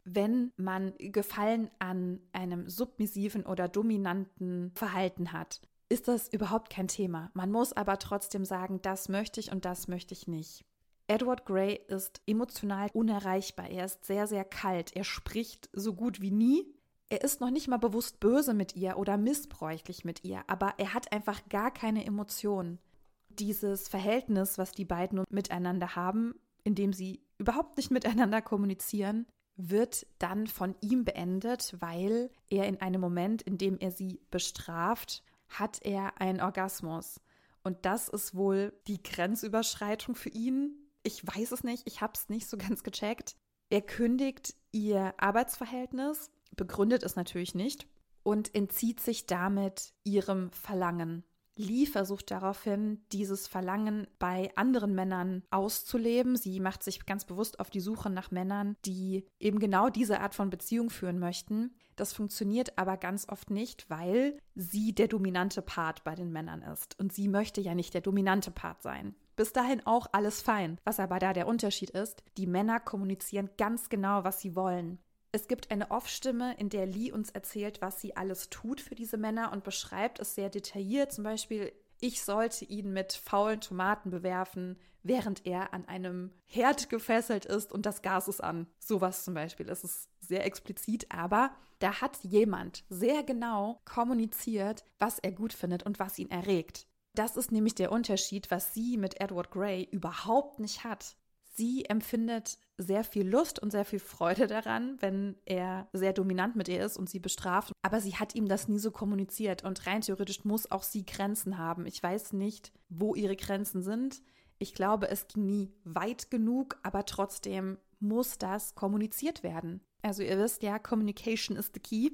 wenn 0.06 0.52
man 0.56 0.94
Gefallen 0.98 1.70
an 1.78 2.20
einem 2.32 2.68
submissiven 2.68 3.44
oder 3.44 3.68
dominanten 3.68 4.72
Verhalten 4.74 5.32
hat, 5.32 5.60
ist 5.88 6.08
das 6.08 6.28
überhaupt 6.32 6.70
kein 6.70 6.88
Thema. 6.88 7.30
Man 7.34 7.50
muss 7.50 7.72
aber 7.72 7.98
trotzdem 7.98 8.44
sagen, 8.44 8.80
das 8.82 9.08
möchte 9.08 9.40
ich 9.40 9.52
und 9.52 9.64
das 9.64 9.88
möchte 9.88 10.14
ich 10.14 10.26
nicht. 10.26 10.64
Edward 11.08 11.44
Gray 11.44 11.80
ist 11.88 12.20
emotional 12.26 12.88
unerreichbar. 12.92 13.68
Er 13.68 13.84
ist 13.84 14.04
sehr, 14.04 14.26
sehr 14.26 14.44
kalt. 14.44 14.94
Er 14.96 15.04
spricht 15.04 15.68
so 15.72 15.94
gut 15.94 16.20
wie 16.20 16.32
nie. 16.32 16.66
Er 17.08 17.22
ist 17.22 17.40
noch 17.40 17.50
nicht 17.50 17.68
mal 17.68 17.76
bewusst 17.76 18.18
böse 18.18 18.54
mit 18.54 18.74
ihr 18.74 18.96
oder 18.96 19.16
missbräuchlich 19.16 20.04
mit 20.04 20.24
ihr, 20.24 20.42
aber 20.48 20.74
er 20.78 20.94
hat 20.94 21.12
einfach 21.12 21.48
gar 21.48 21.70
keine 21.70 22.04
Emotionen. 22.04 22.80
Dieses 23.28 23.88
Verhältnis, 23.88 24.58
was 24.58 24.72
die 24.72 24.84
beiden 24.84 25.22
miteinander 25.30 25.94
haben, 25.94 26.34
in 26.64 26.74
dem 26.74 26.92
sie 26.92 27.22
überhaupt 27.38 27.76
nicht 27.76 27.92
miteinander 27.92 28.42
kommunizieren, 28.42 29.26
wird 29.56 30.06
dann 30.18 30.46
von 30.46 30.74
ihm 30.80 31.04
beendet, 31.04 31.76
weil 31.80 32.30
er 32.48 32.66
in 32.66 32.80
einem 32.80 33.00
Moment, 33.00 33.42
in 33.42 33.58
dem 33.58 33.78
er 33.78 33.90
sie 33.90 34.20
bestraft, 34.30 35.22
hat 35.48 35.80
er 35.82 36.20
einen 36.20 36.40
Orgasmus. 36.40 37.20
Und 37.62 37.84
das 37.84 38.08
ist 38.08 38.34
wohl 38.34 38.72
die 38.86 39.02
Grenzüberschreitung 39.02 40.14
für 40.14 40.28
ihn. 40.28 40.76
Ich 41.02 41.26
weiß 41.26 41.52
es 41.52 41.64
nicht, 41.64 41.82
ich 41.86 42.00
habe 42.00 42.12
es 42.14 42.28
nicht 42.28 42.48
so 42.48 42.56
ganz 42.56 42.82
gecheckt. 42.82 43.36
Er 43.70 43.82
kündigt 43.82 44.54
ihr 44.70 45.14
Arbeitsverhältnis, 45.16 46.30
begründet 46.54 47.02
es 47.02 47.16
natürlich 47.16 47.54
nicht 47.54 47.86
und 48.22 48.54
entzieht 48.54 49.00
sich 49.00 49.26
damit 49.26 49.92
ihrem 50.04 50.50
Verlangen. 50.50 51.24
Lee 51.56 51.86
versucht 51.86 52.30
daraufhin, 52.30 53.00
dieses 53.12 53.46
Verlangen 53.46 54.06
bei 54.18 54.50
anderen 54.56 54.94
Männern 54.94 55.42
auszuleben. 55.50 56.36
Sie 56.36 56.60
macht 56.60 56.82
sich 56.82 57.06
ganz 57.06 57.24
bewusst 57.24 57.58
auf 57.60 57.70
die 57.70 57.80
Suche 57.80 58.10
nach 58.10 58.30
Männern, 58.30 58.76
die 58.84 59.26
eben 59.40 59.58
genau 59.58 59.88
diese 59.88 60.20
Art 60.20 60.34
von 60.34 60.50
Beziehung 60.50 60.90
führen 60.90 61.18
möchten. 61.18 61.74
Das 61.96 62.12
funktioniert 62.12 62.78
aber 62.78 62.98
ganz 62.98 63.26
oft 63.28 63.50
nicht, 63.50 63.88
weil 63.88 64.38
sie 64.54 64.94
der 64.94 65.08
dominante 65.08 65.62
Part 65.62 66.04
bei 66.04 66.14
den 66.14 66.30
Männern 66.30 66.62
ist. 66.62 66.98
Und 67.00 67.12
sie 67.12 67.26
möchte 67.26 67.62
ja 67.62 67.74
nicht 67.74 67.94
der 67.94 68.02
dominante 68.02 68.50
Part 68.50 68.82
sein. 68.82 69.14
Bis 69.34 69.52
dahin 69.52 69.86
auch 69.86 70.06
alles 70.12 70.42
fein. 70.42 70.78
Was 70.84 71.00
aber 71.00 71.18
da 71.18 71.32
der 71.32 71.46
Unterschied 71.46 71.90
ist, 71.90 72.22
die 72.36 72.46
Männer 72.46 72.80
kommunizieren 72.80 73.50
ganz 73.56 73.88
genau, 73.88 74.24
was 74.24 74.40
sie 74.40 74.56
wollen. 74.56 74.98
Es 75.36 75.48
gibt 75.48 75.70
eine 75.70 75.90
Off-Stimme, 75.90 76.56
in 76.56 76.70
der 76.70 76.86
Lee 76.86 77.12
uns 77.12 77.28
erzählt, 77.28 77.82
was 77.82 78.00
sie 78.00 78.16
alles 78.16 78.48
tut 78.48 78.80
für 78.80 78.94
diese 78.94 79.18
Männer 79.18 79.52
und 79.52 79.64
beschreibt 79.64 80.18
es 80.18 80.34
sehr 80.34 80.48
detailliert. 80.48 81.12
Zum 81.12 81.24
Beispiel 81.24 81.74
ich 82.00 82.22
sollte 82.22 82.64
ihn 82.64 82.94
mit 82.94 83.12
faulen 83.12 83.60
Tomaten 83.60 84.08
bewerfen, 84.08 84.78
während 85.02 85.44
er 85.44 85.74
an 85.74 85.86
einem 85.88 86.32
Herd 86.46 86.88
gefesselt 86.88 87.44
ist 87.44 87.70
und 87.70 87.84
das 87.84 88.00
Gas 88.00 88.28
ist 88.28 88.42
an. 88.42 88.66
Sowas 88.78 89.24
zum 89.26 89.34
Beispiel. 89.34 89.68
Es 89.68 89.84
ist 89.84 90.08
sehr 90.20 90.46
explizit, 90.46 91.04
aber 91.10 91.50
da 91.80 92.00
hat 92.00 92.16
jemand 92.22 92.84
sehr 92.88 93.22
genau 93.22 93.82
kommuniziert, 93.84 94.86
was 94.98 95.18
er 95.18 95.32
gut 95.32 95.52
findet 95.52 95.82
und 95.82 95.98
was 95.98 96.18
ihn 96.18 96.30
erregt. 96.30 96.86
Das 97.14 97.36
ist 97.36 97.52
nämlich 97.52 97.74
der 97.74 97.92
Unterschied, 97.92 98.50
was 98.50 98.72
sie 98.72 98.96
mit 98.96 99.20
Edward 99.20 99.50
Grey 99.50 99.86
überhaupt 99.90 100.60
nicht 100.60 100.82
hat. 100.82 101.14
Sie 101.56 101.86
empfindet 101.86 102.58
sehr 102.76 103.02
viel 103.02 103.26
Lust 103.26 103.58
und 103.58 103.70
sehr 103.70 103.86
viel 103.86 103.98
Freude 103.98 104.46
daran, 104.46 105.00
wenn 105.00 105.36
er 105.46 105.88
sehr 105.94 106.12
dominant 106.12 106.54
mit 106.54 106.68
ihr 106.68 106.84
ist 106.84 106.98
und 106.98 107.08
sie 107.08 107.18
bestraft. 107.18 107.72
Aber 107.80 108.00
sie 108.00 108.16
hat 108.16 108.34
ihm 108.34 108.46
das 108.46 108.68
nie 108.68 108.78
so 108.78 108.90
kommuniziert 108.90 109.64
und 109.64 109.86
rein 109.86 110.02
theoretisch 110.02 110.44
muss 110.44 110.70
auch 110.70 110.82
sie 110.82 111.06
Grenzen 111.06 111.56
haben. 111.56 111.86
Ich 111.86 112.02
weiß 112.02 112.34
nicht, 112.34 112.72
wo 112.90 113.14
ihre 113.14 113.36
Grenzen 113.36 113.82
sind. 113.82 114.22
Ich 114.58 114.74
glaube, 114.74 115.08
es 115.08 115.28
ging 115.28 115.46
nie 115.46 115.72
weit 115.84 116.30
genug, 116.30 116.78
aber 116.82 117.06
trotzdem 117.06 117.78
muss 118.00 118.36
das 118.36 118.74
kommuniziert 118.74 119.42
werden. 119.42 119.80
Also 120.02 120.22
ihr 120.22 120.38
wisst 120.38 120.62
ja, 120.62 120.78
Communication 120.78 121.56
is 121.56 121.70
the 121.72 121.80
key. 121.80 122.10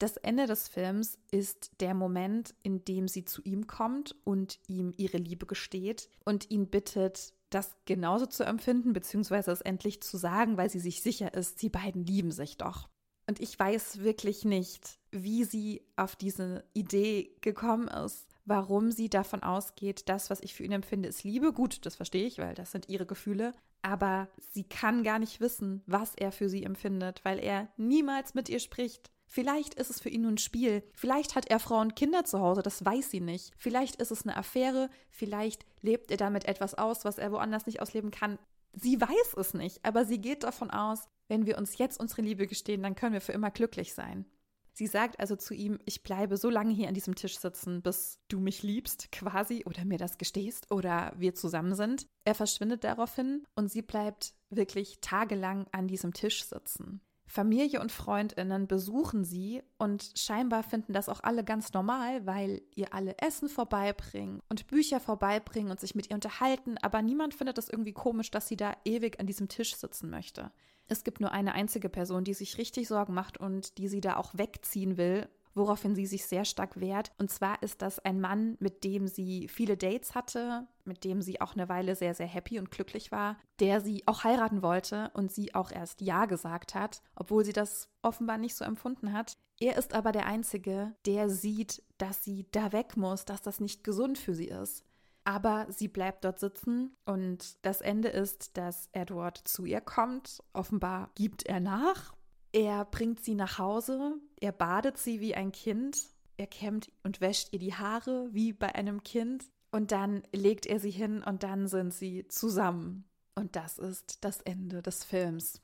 Das 0.00 0.16
Ende 0.16 0.46
des 0.46 0.66
Films 0.66 1.18
ist 1.30 1.70
der 1.78 1.94
Moment, 1.94 2.54
in 2.62 2.84
dem 2.84 3.06
sie 3.06 3.24
zu 3.24 3.42
ihm 3.42 3.68
kommt 3.68 4.16
und 4.24 4.58
ihm 4.66 4.92
ihre 4.96 5.18
Liebe 5.18 5.46
gesteht 5.46 6.08
und 6.24 6.50
ihn 6.50 6.68
bittet, 6.68 7.34
das 7.50 7.76
genauso 7.84 8.26
zu 8.26 8.44
empfinden, 8.44 8.92
beziehungsweise 8.92 9.50
es 9.50 9.60
endlich 9.60 10.02
zu 10.02 10.16
sagen, 10.16 10.56
weil 10.56 10.70
sie 10.70 10.80
sich 10.80 11.02
sicher 11.02 11.34
ist, 11.34 11.58
sie 11.58 11.68
beiden 11.68 12.04
lieben 12.04 12.30
sich 12.30 12.56
doch. 12.56 12.88
Und 13.28 13.40
ich 13.40 13.56
weiß 13.56 14.00
wirklich 14.00 14.44
nicht, 14.44 14.98
wie 15.10 15.44
sie 15.44 15.86
auf 15.96 16.16
diese 16.16 16.64
Idee 16.72 17.36
gekommen 17.42 17.86
ist, 17.86 18.26
warum 18.44 18.90
sie 18.90 19.08
davon 19.08 19.42
ausgeht, 19.42 20.08
das, 20.08 20.30
was 20.30 20.40
ich 20.40 20.54
für 20.54 20.64
ihn 20.64 20.72
empfinde, 20.72 21.08
ist 21.08 21.22
Liebe. 21.22 21.52
Gut, 21.52 21.86
das 21.86 21.96
verstehe 21.96 22.26
ich, 22.26 22.38
weil 22.38 22.54
das 22.54 22.72
sind 22.72 22.88
ihre 22.88 23.06
Gefühle. 23.06 23.52
Aber 23.82 24.28
sie 24.50 24.64
kann 24.64 25.04
gar 25.04 25.18
nicht 25.18 25.40
wissen, 25.40 25.82
was 25.86 26.14
er 26.16 26.32
für 26.32 26.48
sie 26.48 26.64
empfindet, 26.64 27.24
weil 27.24 27.38
er 27.38 27.68
niemals 27.76 28.34
mit 28.34 28.48
ihr 28.48 28.58
spricht. 28.58 29.10
Vielleicht 29.32 29.74
ist 29.74 29.90
es 29.90 30.00
für 30.00 30.08
ihn 30.08 30.22
nur 30.22 30.32
ein 30.32 30.38
Spiel. 30.38 30.82
Vielleicht 30.92 31.36
hat 31.36 31.48
er 31.48 31.60
Frauen 31.60 31.88
und 31.88 31.96
Kinder 31.96 32.24
zu 32.24 32.40
Hause, 32.40 32.62
das 32.62 32.84
weiß 32.84 33.12
sie 33.12 33.20
nicht. 33.20 33.52
Vielleicht 33.56 33.94
ist 34.02 34.10
es 34.10 34.24
eine 34.24 34.36
Affäre. 34.36 34.90
Vielleicht 35.08 35.64
lebt 35.82 36.10
er 36.10 36.16
damit 36.16 36.46
etwas 36.46 36.74
aus, 36.74 37.04
was 37.04 37.16
er 37.16 37.30
woanders 37.30 37.64
nicht 37.64 37.80
ausleben 37.80 38.10
kann. 38.10 38.40
Sie 38.72 39.00
weiß 39.00 39.34
es 39.36 39.54
nicht, 39.54 39.84
aber 39.84 40.04
sie 40.04 40.20
geht 40.20 40.42
davon 40.42 40.72
aus, 40.72 41.06
wenn 41.28 41.46
wir 41.46 41.58
uns 41.58 41.78
jetzt 41.78 42.00
unsere 42.00 42.22
Liebe 42.22 42.48
gestehen, 42.48 42.82
dann 42.82 42.96
können 42.96 43.12
wir 43.12 43.20
für 43.20 43.30
immer 43.30 43.52
glücklich 43.52 43.94
sein. 43.94 44.26
Sie 44.72 44.88
sagt 44.88 45.20
also 45.20 45.36
zu 45.36 45.54
ihm, 45.54 45.78
ich 45.84 46.02
bleibe 46.02 46.36
so 46.36 46.50
lange 46.50 46.74
hier 46.74 46.88
an 46.88 46.94
diesem 46.94 47.14
Tisch 47.14 47.38
sitzen, 47.38 47.82
bis 47.82 48.18
du 48.26 48.40
mich 48.40 48.64
liebst, 48.64 49.12
quasi, 49.12 49.62
oder 49.64 49.84
mir 49.84 49.98
das 49.98 50.18
gestehst, 50.18 50.72
oder 50.72 51.12
wir 51.16 51.36
zusammen 51.36 51.76
sind. 51.76 52.06
Er 52.24 52.34
verschwindet 52.34 52.82
daraufhin 52.82 53.44
und 53.54 53.70
sie 53.70 53.82
bleibt 53.82 54.34
wirklich 54.48 55.00
tagelang 55.00 55.66
an 55.70 55.86
diesem 55.86 56.14
Tisch 56.14 56.42
sitzen. 56.42 57.00
Familie 57.30 57.80
und 57.80 57.92
Freundinnen 57.92 58.66
besuchen 58.66 59.24
sie 59.24 59.62
und 59.78 60.10
scheinbar 60.16 60.64
finden 60.64 60.92
das 60.92 61.08
auch 61.08 61.20
alle 61.22 61.44
ganz 61.44 61.72
normal, 61.72 62.26
weil 62.26 62.60
ihr 62.74 62.92
alle 62.92 63.16
Essen 63.18 63.48
vorbeibringen 63.48 64.40
und 64.48 64.66
Bücher 64.66 64.98
vorbeibringen 64.98 65.70
und 65.70 65.78
sich 65.78 65.94
mit 65.94 66.10
ihr 66.10 66.16
unterhalten, 66.16 66.76
aber 66.82 67.02
niemand 67.02 67.34
findet 67.34 67.56
es 67.58 67.68
irgendwie 67.68 67.92
komisch, 67.92 68.32
dass 68.32 68.48
sie 68.48 68.56
da 68.56 68.74
ewig 68.84 69.20
an 69.20 69.28
diesem 69.28 69.46
Tisch 69.46 69.76
sitzen 69.76 70.10
möchte. 70.10 70.50
Es 70.88 71.04
gibt 71.04 71.20
nur 71.20 71.30
eine 71.30 71.54
einzige 71.54 71.88
Person, 71.88 72.24
die 72.24 72.34
sich 72.34 72.58
richtig 72.58 72.88
Sorgen 72.88 73.14
macht 73.14 73.38
und 73.38 73.78
die 73.78 73.86
sie 73.86 74.00
da 74.00 74.16
auch 74.16 74.32
wegziehen 74.34 74.96
will 74.96 75.28
woraufhin 75.60 75.94
sie 75.94 76.06
sich 76.06 76.24
sehr 76.24 76.44
stark 76.44 76.80
wehrt. 76.80 77.12
Und 77.18 77.30
zwar 77.30 77.62
ist 77.62 77.82
das 77.82 77.98
ein 78.00 78.20
Mann, 78.20 78.56
mit 78.60 78.82
dem 78.82 79.06
sie 79.06 79.46
viele 79.46 79.76
Dates 79.76 80.14
hatte, 80.14 80.66
mit 80.84 81.04
dem 81.04 81.20
sie 81.20 81.40
auch 81.40 81.54
eine 81.54 81.68
Weile 81.68 81.94
sehr, 81.94 82.14
sehr 82.14 82.26
happy 82.26 82.58
und 82.58 82.70
glücklich 82.70 83.12
war, 83.12 83.36
der 83.60 83.80
sie 83.80 84.02
auch 84.06 84.24
heiraten 84.24 84.62
wollte 84.62 85.10
und 85.14 85.30
sie 85.30 85.54
auch 85.54 85.70
erst 85.70 86.00
Ja 86.00 86.24
gesagt 86.24 86.74
hat, 86.74 87.02
obwohl 87.14 87.44
sie 87.44 87.52
das 87.52 87.88
offenbar 88.02 88.38
nicht 88.38 88.56
so 88.56 88.64
empfunden 88.64 89.12
hat. 89.12 89.36
Er 89.60 89.76
ist 89.76 89.92
aber 89.92 90.10
der 90.10 90.26
Einzige, 90.26 90.94
der 91.04 91.28
sieht, 91.28 91.82
dass 91.98 92.24
sie 92.24 92.46
da 92.50 92.72
weg 92.72 92.96
muss, 92.96 93.26
dass 93.26 93.42
das 93.42 93.60
nicht 93.60 93.84
gesund 93.84 94.16
für 94.16 94.34
sie 94.34 94.48
ist. 94.48 94.84
Aber 95.24 95.66
sie 95.68 95.88
bleibt 95.88 96.24
dort 96.24 96.40
sitzen 96.40 96.96
und 97.04 97.64
das 97.64 97.82
Ende 97.82 98.08
ist, 98.08 98.56
dass 98.56 98.88
Edward 98.92 99.36
zu 99.36 99.66
ihr 99.66 99.82
kommt. 99.82 100.42
Offenbar 100.54 101.10
gibt 101.14 101.44
er 101.44 101.60
nach 101.60 102.14
er 102.52 102.84
bringt 102.84 103.24
sie 103.24 103.34
nach 103.34 103.58
Hause, 103.58 104.14
er 104.40 104.52
badet 104.52 104.98
sie 104.98 105.20
wie 105.20 105.34
ein 105.34 105.52
Kind, 105.52 106.08
er 106.36 106.46
kämmt 106.46 106.90
und 107.02 107.20
wäscht 107.20 107.52
ihr 107.52 107.58
die 107.58 107.74
Haare 107.74 108.28
wie 108.32 108.52
bei 108.52 108.74
einem 108.74 109.02
Kind 109.02 109.44
und 109.70 109.92
dann 109.92 110.22
legt 110.32 110.66
er 110.66 110.80
sie 110.80 110.90
hin 110.90 111.22
und 111.22 111.42
dann 111.42 111.68
sind 111.68 111.94
sie 111.94 112.26
zusammen. 112.28 113.04
Und 113.34 113.56
das 113.56 113.78
ist 113.78 114.24
das 114.24 114.40
Ende 114.40 114.82
des 114.82 115.04
Films. 115.04 115.62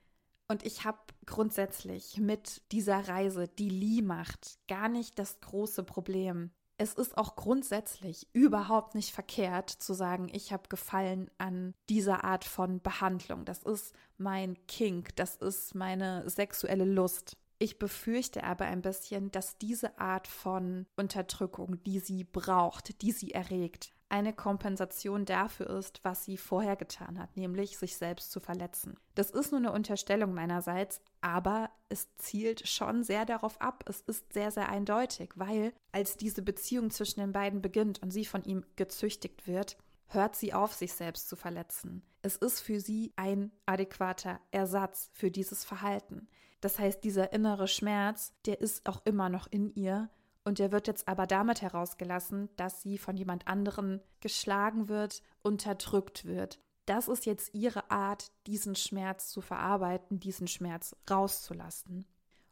Und 0.48 0.64
ich 0.64 0.84
habe 0.84 0.98
grundsätzlich 1.26 2.18
mit 2.18 2.62
dieser 2.70 3.08
Reise, 3.08 3.48
die 3.48 3.68
Lee 3.68 4.02
macht, 4.02 4.58
gar 4.68 4.88
nicht 4.88 5.18
das 5.18 5.40
große 5.40 5.82
Problem 5.82 6.52
es 6.78 6.94
ist 6.94 7.16
auch 7.16 7.36
grundsätzlich 7.36 8.28
überhaupt 8.32 8.94
nicht 8.94 9.12
verkehrt 9.12 9.70
zu 9.70 9.94
sagen, 9.94 10.28
ich 10.32 10.52
habe 10.52 10.68
Gefallen 10.68 11.30
an 11.38 11.74
dieser 11.88 12.24
Art 12.24 12.44
von 12.44 12.80
Behandlung. 12.80 13.44
Das 13.44 13.62
ist 13.62 13.94
mein 14.18 14.56
Kink, 14.66 15.16
das 15.16 15.36
ist 15.36 15.74
meine 15.74 16.28
sexuelle 16.28 16.84
Lust. 16.84 17.36
Ich 17.58 17.78
befürchte 17.78 18.44
aber 18.44 18.66
ein 18.66 18.82
bisschen, 18.82 19.30
dass 19.30 19.56
diese 19.56 19.98
Art 19.98 20.28
von 20.28 20.86
Unterdrückung, 20.96 21.82
die 21.84 22.00
sie 22.00 22.24
braucht, 22.24 23.00
die 23.00 23.12
sie 23.12 23.32
erregt, 23.32 23.92
eine 24.08 24.32
Kompensation 24.32 25.24
dafür 25.24 25.68
ist, 25.70 26.00
was 26.04 26.24
sie 26.24 26.36
vorher 26.36 26.76
getan 26.76 27.18
hat, 27.18 27.36
nämlich 27.36 27.76
sich 27.76 27.96
selbst 27.96 28.30
zu 28.30 28.40
verletzen. 28.40 28.98
Das 29.14 29.30
ist 29.30 29.50
nur 29.50 29.60
eine 29.60 29.72
Unterstellung 29.72 30.32
meinerseits, 30.32 31.00
aber 31.20 31.70
es 31.88 32.14
zielt 32.16 32.68
schon 32.68 33.02
sehr 33.02 33.24
darauf 33.24 33.60
ab. 33.60 33.84
Es 33.88 34.00
ist 34.02 34.32
sehr, 34.32 34.50
sehr 34.50 34.68
eindeutig, 34.68 35.30
weil 35.34 35.72
als 35.92 36.16
diese 36.16 36.42
Beziehung 36.42 36.90
zwischen 36.90 37.20
den 37.20 37.32
beiden 37.32 37.62
beginnt 37.62 38.02
und 38.02 38.10
sie 38.10 38.24
von 38.24 38.44
ihm 38.44 38.64
gezüchtigt 38.76 39.46
wird, 39.46 39.76
hört 40.08 40.36
sie 40.36 40.54
auf, 40.54 40.72
sich 40.72 40.92
selbst 40.92 41.28
zu 41.28 41.36
verletzen. 41.36 42.02
Es 42.22 42.36
ist 42.36 42.60
für 42.60 42.80
sie 42.80 43.12
ein 43.16 43.50
adäquater 43.66 44.40
Ersatz 44.50 45.10
für 45.12 45.30
dieses 45.30 45.64
Verhalten. 45.64 46.28
Das 46.60 46.78
heißt, 46.78 47.04
dieser 47.04 47.32
innere 47.32 47.68
Schmerz, 47.68 48.34
der 48.46 48.60
ist 48.60 48.88
auch 48.88 49.04
immer 49.04 49.28
noch 49.28 49.46
in 49.46 49.74
ihr 49.74 50.10
und 50.46 50.60
der 50.60 50.70
wird 50.70 50.86
jetzt 50.86 51.08
aber 51.08 51.26
damit 51.26 51.60
herausgelassen, 51.60 52.48
dass 52.54 52.80
sie 52.80 52.98
von 52.98 53.16
jemand 53.16 53.48
anderem 53.48 54.00
geschlagen 54.20 54.88
wird, 54.88 55.20
unterdrückt 55.42 56.24
wird. 56.24 56.60
Das 56.86 57.08
ist 57.08 57.26
jetzt 57.26 57.52
ihre 57.52 57.90
Art, 57.90 58.30
diesen 58.46 58.76
Schmerz 58.76 59.28
zu 59.28 59.40
verarbeiten, 59.40 60.20
diesen 60.20 60.46
Schmerz 60.46 60.94
rauszulassen. 61.10 62.06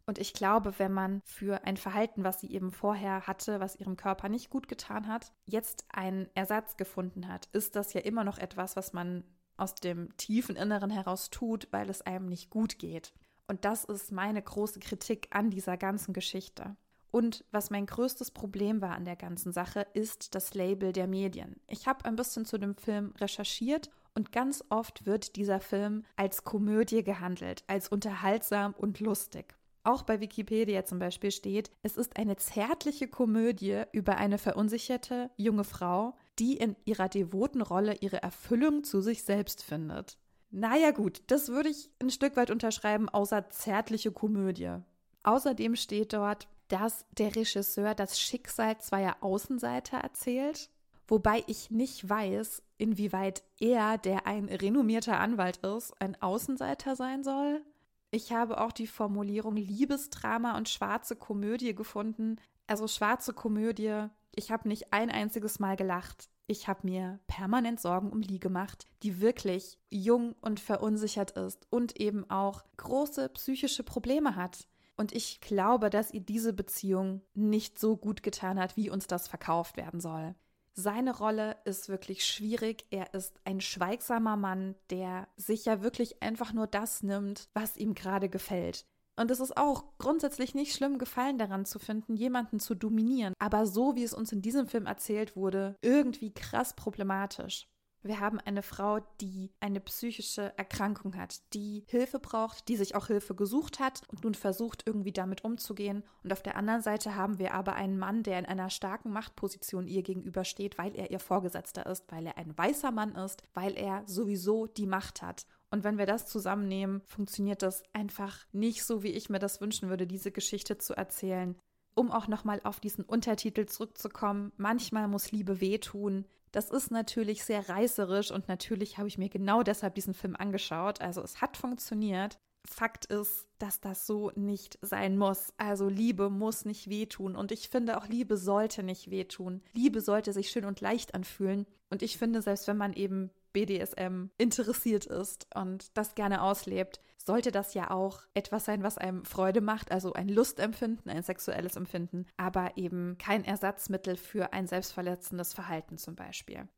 Und 0.07 0.19
ich 0.19 0.33
glaube, 0.33 0.77
wenn 0.81 0.93
man 0.93 1.21
für 1.25 1.63
ein 1.65 1.77
Verhalten, 1.77 2.25
was 2.25 2.41
sie 2.41 2.51
eben 2.51 2.73
vorher 2.73 3.29
hatte, 3.29 3.61
was 3.61 3.77
ihrem 3.77 3.97
Körper 3.97 4.29
nicht 4.29 4.51
gut 4.51 4.67
getan 4.67 5.07
hat, 5.07 5.33
jetzt 5.47 5.85
einen 5.89 6.29
Ersatz 6.35 6.77
gefunden 6.77 7.29
hat, 7.29 7.47
ist 7.53 7.77
das 7.77 7.93
ja 7.93 8.01
immer 8.01 8.25
noch 8.25 8.39
etwas, 8.39 8.75
was 8.75 8.93
man 8.93 9.23
aus 9.57 9.77
dem 9.77 10.15
tiefen 10.17 10.57
Inneren 10.57 10.91
heraus 10.91 11.31
tut, 11.31 11.69
weil 11.71 11.89
es 11.89 12.03
einem 12.03 12.27
nicht 12.27 12.51
gut 12.51 12.81
geht. 12.81 13.15
Und 13.47 13.65
das 13.65 13.85
ist 13.85 14.11
meine 14.11 14.43
große 14.43 14.81
Kritik 14.81 15.29
an 15.31 15.51
dieser 15.51 15.77
ganzen 15.77 16.13
Geschichte. 16.13 16.77
Und 17.15 17.45
was 17.53 17.71
mein 17.71 17.87
größtes 17.87 18.33
Problem 18.33 18.81
war 18.81 18.97
an 18.97 19.05
der 19.05 19.15
ganzen 19.15 19.53
Sache, 19.53 19.87
ist 19.95 20.35
das 20.35 20.53
Label 20.55 20.93
der 20.93 21.07
Medien. 21.07 21.61
Ich 21.69 21.87
habe 21.87 22.07
ein 22.07 22.17
bisschen 22.17 22.45
zu 22.45 22.59
dem 22.59 22.75
Film 22.75 23.13
recherchiert 23.21 23.89
und 24.17 24.33
ganz 24.33 24.65
oft 24.69 25.07
wird 25.07 25.37
dieser 25.37 25.61
Film 25.61 26.05
als 26.17 26.43
Komödie 26.43 27.05
gehandelt, 27.05 27.63
als 27.69 27.89
unterhaltsam 27.89 28.75
und 28.77 28.99
lustig. 28.99 29.55
Auch 29.85 30.03
bei 30.03 30.19
Wikipedia 30.19 30.87
zum 30.87 30.99
Beispiel 30.99 31.31
steht, 31.31 31.71
es 31.85 31.97
ist 31.97 32.17
eine 32.17 32.35
zärtliche 32.35 33.07
Komödie 33.07 33.85
über 33.93 34.17
eine 34.17 34.37
verunsicherte 34.37 35.31
junge 35.37 35.63
Frau, 35.63 36.17
die 36.41 36.57
in 36.57 36.75
ihrer 36.85 37.09
devoten 37.09 37.61
Rolle 37.61 37.95
ihre 38.01 38.25
Erfüllung 38.25 38.83
zu 38.83 39.01
sich 39.01 39.23
selbst 39.23 39.63
findet. 39.63 40.19
Naja 40.51 40.91
gut, 40.91 41.23
das 41.29 41.49
würde 41.49 41.69
ich 41.69 41.93
ein 42.03 42.11
Stück 42.11 42.35
weit 42.35 42.51
unterschreiben, 42.51 43.09
außer 43.09 43.51
zärtliche 43.51 44.11
Komödie. 44.11 44.79
Außerdem 45.23 45.77
steht 45.77 46.13
dort, 46.13 46.49
dass 46.69 47.05
der 47.13 47.35
Regisseur 47.35 47.95
das 47.95 48.21
Schicksal 48.21 48.79
zweier 48.79 49.17
Außenseiter 49.21 49.99
erzählt, 49.99 50.71
wobei 51.07 51.45
ich 51.47 51.71
nicht 51.71 52.09
weiß, 52.09 52.63
inwieweit 52.79 53.43
er, 53.61 53.99
der 53.99 54.27
ein 54.27 54.47
renommierter 54.47 55.19
Anwalt 55.19 55.59
ist, 55.59 55.93
ein 56.01 56.21
Außenseiter 56.21 56.97
sein 56.97 57.23
soll. 57.23 57.63
Ich 58.11 58.33
habe 58.33 58.61
auch 58.61 58.73
die 58.73 58.87
Formulierung 58.87 59.57
Liebesdrama 59.57 60.57
und 60.57 60.69
schwarze 60.69 61.17
Komödie 61.17 61.75
gefunden. 61.75 62.37
Also 62.67 62.87
schwarze 62.87 63.33
Komödie, 63.33 64.09
ich 64.37 64.51
habe 64.51 64.69
nicht 64.69 64.93
ein 64.93 65.11
einziges 65.11 65.59
Mal 65.59 65.77
gelacht. 65.77 66.29
Ich 66.47 66.69
habe 66.69 66.81
mir 66.85 67.21
permanent 67.27 67.81
Sorgen 67.81 68.11
um 68.11 68.21
Lee 68.21 68.39
gemacht, 68.39 68.87
die 69.03 69.21
wirklich 69.21 69.79
jung 69.91 70.35
und 70.41 70.61
verunsichert 70.61 71.33
ist 71.33 71.67
und 71.71 71.99
eben 72.01 72.29
auch 72.31 72.65
große 72.77 73.29
psychische 73.31 73.83
Probleme 73.83 74.37
hat. 74.37 74.67
Und 74.97 75.13
ich 75.13 75.41
glaube, 75.41 75.91
dass 75.91 76.13
ihr 76.13 76.21
diese 76.21 76.53
Beziehung 76.53 77.23
nicht 77.35 77.79
so 77.79 77.97
gut 77.97 78.23
getan 78.23 78.59
hat, 78.59 78.77
wie 78.77 78.91
uns 78.91 79.07
das 79.07 79.29
verkauft 79.29 79.77
werden 79.77 80.01
soll. 80.01 80.35
Seine 80.73 81.17
Rolle 81.17 81.57
ist 81.65 81.89
wirklich 81.89 82.25
schwierig. 82.27 82.87
Er 82.91 83.15
ist 83.15 83.41
ein 83.45 83.61
schweigsamer 83.61 84.37
Mann, 84.37 84.75
der 84.91 85.29
sich 85.37 85.65
ja 85.65 85.83
wirklich 85.83 86.23
einfach 86.23 86.53
nur 86.53 86.67
das 86.67 87.03
nimmt, 87.03 87.49
was 87.55 87.77
ihm 87.77 87.95
gerade 87.95 88.29
gefällt. 88.29 88.85
Und 89.17 89.31
es 89.31 89.39
ist 89.39 89.57
auch 89.57 89.85
grundsätzlich 89.99 90.55
nicht 90.55 90.75
schlimm, 90.75 90.99
Gefallen 90.99 91.39
daran 91.39 91.65
zu 91.65 91.79
finden, 91.79 92.17
jemanden 92.17 92.59
zu 92.59 92.75
dominieren. 92.75 93.35
Aber 93.39 93.67
so 93.67 93.95
wie 93.95 94.03
es 94.03 94.13
uns 94.13 94.33
in 94.33 94.43
diesem 94.43 94.67
Film 94.67 94.87
erzählt 94.87 95.37
wurde, 95.37 95.77
irgendwie 95.83 96.35
krass 96.35 96.75
problematisch. 96.75 97.69
Wir 98.07 98.21
haben 98.21 98.39
eine 98.39 98.63
Frau, 98.63 99.01
die 99.23 99.51
eine 99.61 99.81
psychische 99.81 100.53
Erkrankung 100.59 101.17
hat, 101.17 101.41
die 101.55 101.85
Hilfe 101.89 102.19
braucht, 102.19 102.69
die 102.69 102.77
sich 102.77 102.95
auch 102.95 103.07
Hilfe 103.07 103.35
gesucht 103.35 103.81
hat 103.81 104.03
und 104.09 104.25
nun 104.25 104.35
versucht, 104.35 104.83
irgendwie 104.87 105.13
damit 105.13 105.43
umzugehen. 105.43 106.05
Und 106.23 106.31
auf 106.31 106.43
der 106.43 106.57
anderen 106.57 106.83
Seite 106.83 107.17
haben 107.17 107.39
wir 107.39 107.55
aber 107.55 107.77
einen 107.77 107.99
Mann, 107.99 108.23
der 108.23 108.39
in 108.39 108.45
einer 108.45 108.69
starken 108.69 109.11
Machtposition 109.11 109.89
ihr 109.89 110.03
gegenübersteht, 110.03 110.77
weil 110.77 110.95
er 110.95 111.11
ihr 111.11 111.19
Vorgesetzter 111.19 111.87
ist, 111.87 112.05
weil 112.13 112.27
er 112.27 112.37
ein 112.37 112.57
weißer 112.57 112.91
Mann 112.91 113.15
ist, 113.15 113.43
weil 113.55 113.75
er 113.75 114.03
sowieso 114.07 114.67
die 114.67 114.87
Macht 114.87 115.23
hat. 115.23 115.47
Und 115.71 115.83
wenn 115.83 115.97
wir 115.97 116.07
das 116.07 116.27
zusammennehmen, 116.27 117.01
funktioniert 117.07 117.63
das 117.63 117.83
einfach 117.95 118.45
nicht 118.53 118.85
so, 118.85 119.03
wie 119.03 119.13
ich 119.13 119.31
mir 119.31 119.39
das 119.39 119.63
wünschen 119.63 119.89
würde, 119.89 120.07
diese 120.07 120.31
Geschichte 120.31 120.77
zu 120.77 120.95
erzählen. 120.95 121.57
Um 121.95 122.11
auch 122.11 122.29
nochmal 122.29 122.61
auf 122.65 122.81
diesen 122.81 123.05
Untertitel 123.05 123.67
zurückzukommen, 123.67 124.53
manchmal 124.57 125.09
muss 125.09 125.33
Liebe 125.33 125.61
wehtun. 125.61 126.27
Das 126.53 126.71
ist 126.71 126.91
natürlich 126.91 127.45
sehr 127.45 127.69
reißerisch 127.69 128.31
und 128.31 128.49
natürlich 128.49 128.99
habe 128.99 129.09
ich 129.09 129.19
mir 129.19 129.29
genau 129.29 129.63
deshalb 129.63 129.95
diesen 129.95 130.15
Film 130.15 130.37
angeschaut. 130.37 131.01
Also 131.01 131.21
es 131.23 131.41
hat 131.41 131.57
funktioniert. 131.57 132.39
Fakt 132.67 133.07
ist, 133.07 133.47
dass 133.59 133.81
das 133.81 134.07
so 134.07 134.31
nicht 134.37 134.79
sein 134.81 135.19
muss. 135.19 135.53
Also 135.57 135.89
Liebe 135.89 136.31
muss 136.31 136.65
nicht 136.65 136.89
wehtun. 136.89 137.37
Und 137.37 137.53
ich 137.53 137.69
finde 137.69 137.99
auch 137.99 138.09
Liebe 138.09 138.37
sollte 138.37 138.83
nicht 138.83 139.11
wehtun. 139.11 139.63
Liebe 139.73 140.01
sollte 140.01 140.33
sich 140.33 140.51
schön 140.51 140.65
und 140.65 140.81
leicht 140.81 141.15
anfühlen. 141.15 141.67
Und 141.91 142.03
ich 142.03 142.17
finde, 142.17 142.41
selbst 142.41 142.67
wenn 142.69 142.79
man 142.79 142.93
eben 142.93 143.31
BDSM 143.55 144.27
interessiert 144.37 145.07
ist 145.07 145.47
und 145.55 145.97
das 145.97 146.15
gerne 146.15 146.43
auslebt, 146.43 147.01
sollte 147.17 147.51
das 147.51 147.73
ja 147.73 147.91
auch 147.91 148.21
etwas 148.35 148.67
sein, 148.67 148.83
was 148.83 148.99
einem 148.99 149.25
Freude 149.25 149.63
macht, 149.63 149.91
also 149.91 150.13
ein 150.13 150.29
Lustempfinden, 150.29 151.11
ein 151.11 151.23
sexuelles 151.23 151.77
Empfinden, 151.77 152.27
aber 152.37 152.77
eben 152.77 153.17
kein 153.17 153.45
Ersatzmittel 153.45 154.17
für 154.17 154.53
ein 154.53 154.67
selbstverletzendes 154.67 155.55
Verhalten 155.55 155.97
zum 155.97 156.17
Beispiel. 156.17 156.69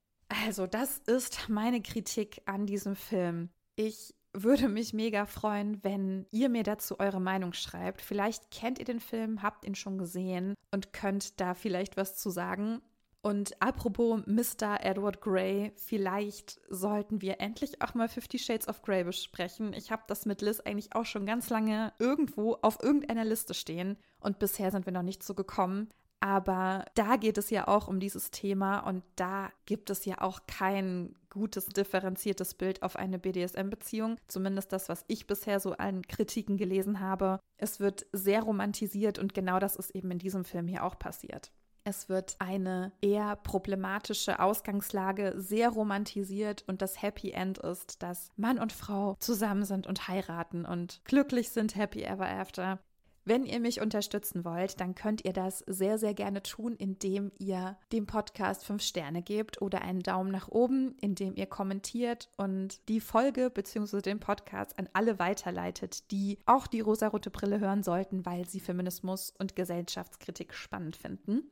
Also 0.45 0.67
das 0.69 0.99
ist 0.99 1.49
meine 1.49 1.83
Kritik 1.83 2.43
an 2.47 2.67
diesem 2.67 2.95
Film. 2.95 3.49
Ich 3.75 4.15
würde 4.33 4.69
mich 4.69 4.93
mega 4.93 5.25
freuen, 5.25 5.83
wenn 5.83 6.27
ihr 6.31 6.49
mir 6.49 6.63
dazu 6.63 7.01
eure 7.01 7.21
Meinung 7.21 7.53
schreibt. 7.53 8.03
Vielleicht 8.03 8.51
kennt 8.51 8.79
ihr 8.79 8.85
den 8.85 9.01
Film, 9.01 9.43
habt 9.43 9.65
ihn 9.65 9.75
schon 9.75 9.99
gesehen 9.99 10.55
und 10.71 10.93
könnt 10.93 11.41
da 11.41 11.55
vielleicht 11.55 11.97
was 11.97 12.17
zu 12.17 12.31
sagen. 12.31 12.83
Und 13.27 13.61
apropos 13.61 14.21
Mr. 14.27 14.85
Edward 14.85 15.21
Grey, 15.21 15.73
vielleicht 15.75 16.61
sollten 16.69 17.21
wir 17.23 17.41
endlich 17.41 17.83
auch 17.83 17.93
mal 17.95 18.09
Fifty 18.09 18.39
Shades 18.39 18.69
of 18.69 18.83
Grey 18.83 19.03
besprechen. 19.03 19.73
Ich 19.73 19.91
habe 19.91 20.05
das 20.07 20.27
mit 20.27 20.43
Liz 20.43 20.61
eigentlich 20.61 20.95
auch 20.95 21.07
schon 21.07 21.27
ganz 21.27 21.51
lange 21.51 21.93
irgendwo 21.99 22.57
auf 22.63 22.81
irgendeiner 22.81 23.25
Liste 23.25 23.53
stehen 23.53 23.97
und 24.21 24.39
bisher 24.39 24.71
sind 24.71 24.87
wir 24.87 24.93
noch 24.93 25.03
nicht 25.03 25.25
so 25.25 25.35
gekommen. 25.35 25.89
Aber 26.21 26.85
da 26.95 27.17
geht 27.17 27.37
es 27.37 27.51
ja 27.51 27.67
auch 27.67 27.89
um 27.89 27.99
dieses 27.99 28.31
Thema 28.31 28.79
und 28.79 29.03
da 29.17 29.51
gibt 29.65 29.91
es 29.91 30.05
ja 30.05 30.21
auch 30.21 30.43
kein 30.47 31.17
gutes, 31.29 31.67
differenziertes 31.67 32.55
Bild 32.55 32.85
auf 32.85 32.95
eine 32.95 33.19
BDSM-Beziehung. 33.19 34.19
Zumindest 34.29 34.73
das, 34.73 34.89
was 34.89 35.05
ich 35.09 35.27
bisher 35.27 35.59
so 35.59 35.73
an 35.73 36.03
Kritiken 36.03 36.59
gelesen 36.59 37.01
habe. 37.01 37.41
Es 37.57 37.81
wird 37.81 38.07
sehr 38.13 38.43
romantisiert 38.43 39.19
und 39.19 39.35
genau 39.35 39.59
das 39.59 39.75
ist 39.75 39.91
eben 39.97 40.13
in 40.13 40.21
diesem 40.21 40.45
Film 40.45 40.69
hier 40.69 40.85
auch 40.85 40.97
passiert. 40.97 41.51
Es 41.89 42.09
wird 42.09 42.35
eine 42.41 42.91
eher 43.01 43.37
problematische 43.37 44.41
Ausgangslage 44.41 45.35
sehr 45.37 45.69
romantisiert 45.69 46.65
und 46.67 46.83
das 46.83 47.01
Happy 47.01 47.31
End 47.31 47.59
ist, 47.59 48.03
dass 48.03 48.33
Mann 48.35 48.59
und 48.59 48.73
Frau 48.73 49.15
zusammen 49.21 49.65
sind 49.65 49.87
und 49.87 50.09
heiraten 50.09 50.67
und 50.67 51.01
glücklich 51.05 51.51
sind, 51.51 51.77
happy 51.77 52.03
ever 52.03 52.29
after. 52.29 52.81
Wenn 53.25 53.45
ihr 53.45 53.61
mich 53.61 53.81
unterstützen 53.81 54.45
wollt, 54.45 54.81
dann 54.81 54.97
könnt 54.97 55.25
ihr 55.25 55.33
das 55.33 55.61
sehr, 55.69 55.97
sehr 55.99 56.13
gerne 56.13 56.43
tun, 56.43 56.75
indem 56.75 57.31
ihr 57.39 57.77
dem 57.93 58.07
Podcast 58.07 58.65
fünf 58.65 58.83
Sterne 58.83 59.23
gebt 59.23 59.63
oder 59.63 59.83
einen 59.83 60.03
Daumen 60.03 60.33
nach 60.33 60.49
oben, 60.49 60.97
indem 61.01 61.37
ihr 61.37 61.47
kommentiert 61.47 62.31
und 62.37 62.89
die 62.89 63.01
Folge 63.01 63.49
bzw. 63.49 64.01
den 64.01 64.19
Podcast 64.19 64.77
an 64.77 64.89
alle 64.93 65.21
weiterleitet, 65.21 66.11
die 66.11 66.41
auch 66.47 66.67
die 66.67 66.81
rosarote 66.81 67.31
Brille 67.31 67.61
hören 67.61 67.85
sollten, 67.85 68.27
weil 68.27 68.49
sie 68.49 68.59
Feminismus 68.59 69.33
und 69.39 69.55
Gesellschaftskritik 69.55 70.53
spannend 70.53 70.97
finden. 70.97 71.45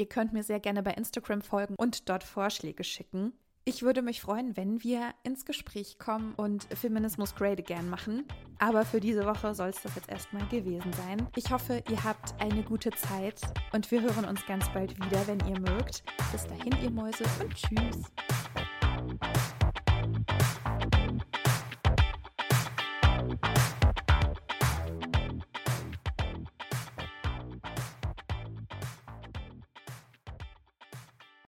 Ihr 0.00 0.08
könnt 0.08 0.32
mir 0.32 0.42
sehr 0.42 0.60
gerne 0.60 0.82
bei 0.82 0.92
Instagram 0.92 1.42
folgen 1.42 1.74
und 1.76 2.08
dort 2.08 2.24
Vorschläge 2.24 2.84
schicken. 2.84 3.34
Ich 3.66 3.82
würde 3.82 4.00
mich 4.00 4.22
freuen, 4.22 4.56
wenn 4.56 4.82
wir 4.82 5.10
ins 5.24 5.44
Gespräch 5.44 5.98
kommen 5.98 6.32
und 6.38 6.64
Feminismus 6.74 7.34
Great 7.34 7.58
Again 7.58 7.90
machen. 7.90 8.24
Aber 8.58 8.86
für 8.86 8.98
diese 8.98 9.26
Woche 9.26 9.54
soll 9.54 9.68
es 9.68 9.82
das 9.82 9.96
jetzt 9.96 10.08
erstmal 10.08 10.46
gewesen 10.46 10.90
sein. 10.94 11.28
Ich 11.36 11.50
hoffe, 11.50 11.84
ihr 11.90 12.02
habt 12.02 12.32
eine 12.40 12.62
gute 12.62 12.92
Zeit 12.92 13.42
und 13.74 13.90
wir 13.90 14.00
hören 14.00 14.24
uns 14.24 14.46
ganz 14.46 14.72
bald 14.72 14.96
wieder, 14.96 15.26
wenn 15.26 15.40
ihr 15.40 15.60
mögt. 15.60 16.02
Bis 16.32 16.46
dahin, 16.46 16.72
ihr 16.82 16.90
Mäuse 16.90 17.24
und 17.42 17.54
tschüss. 17.54 18.10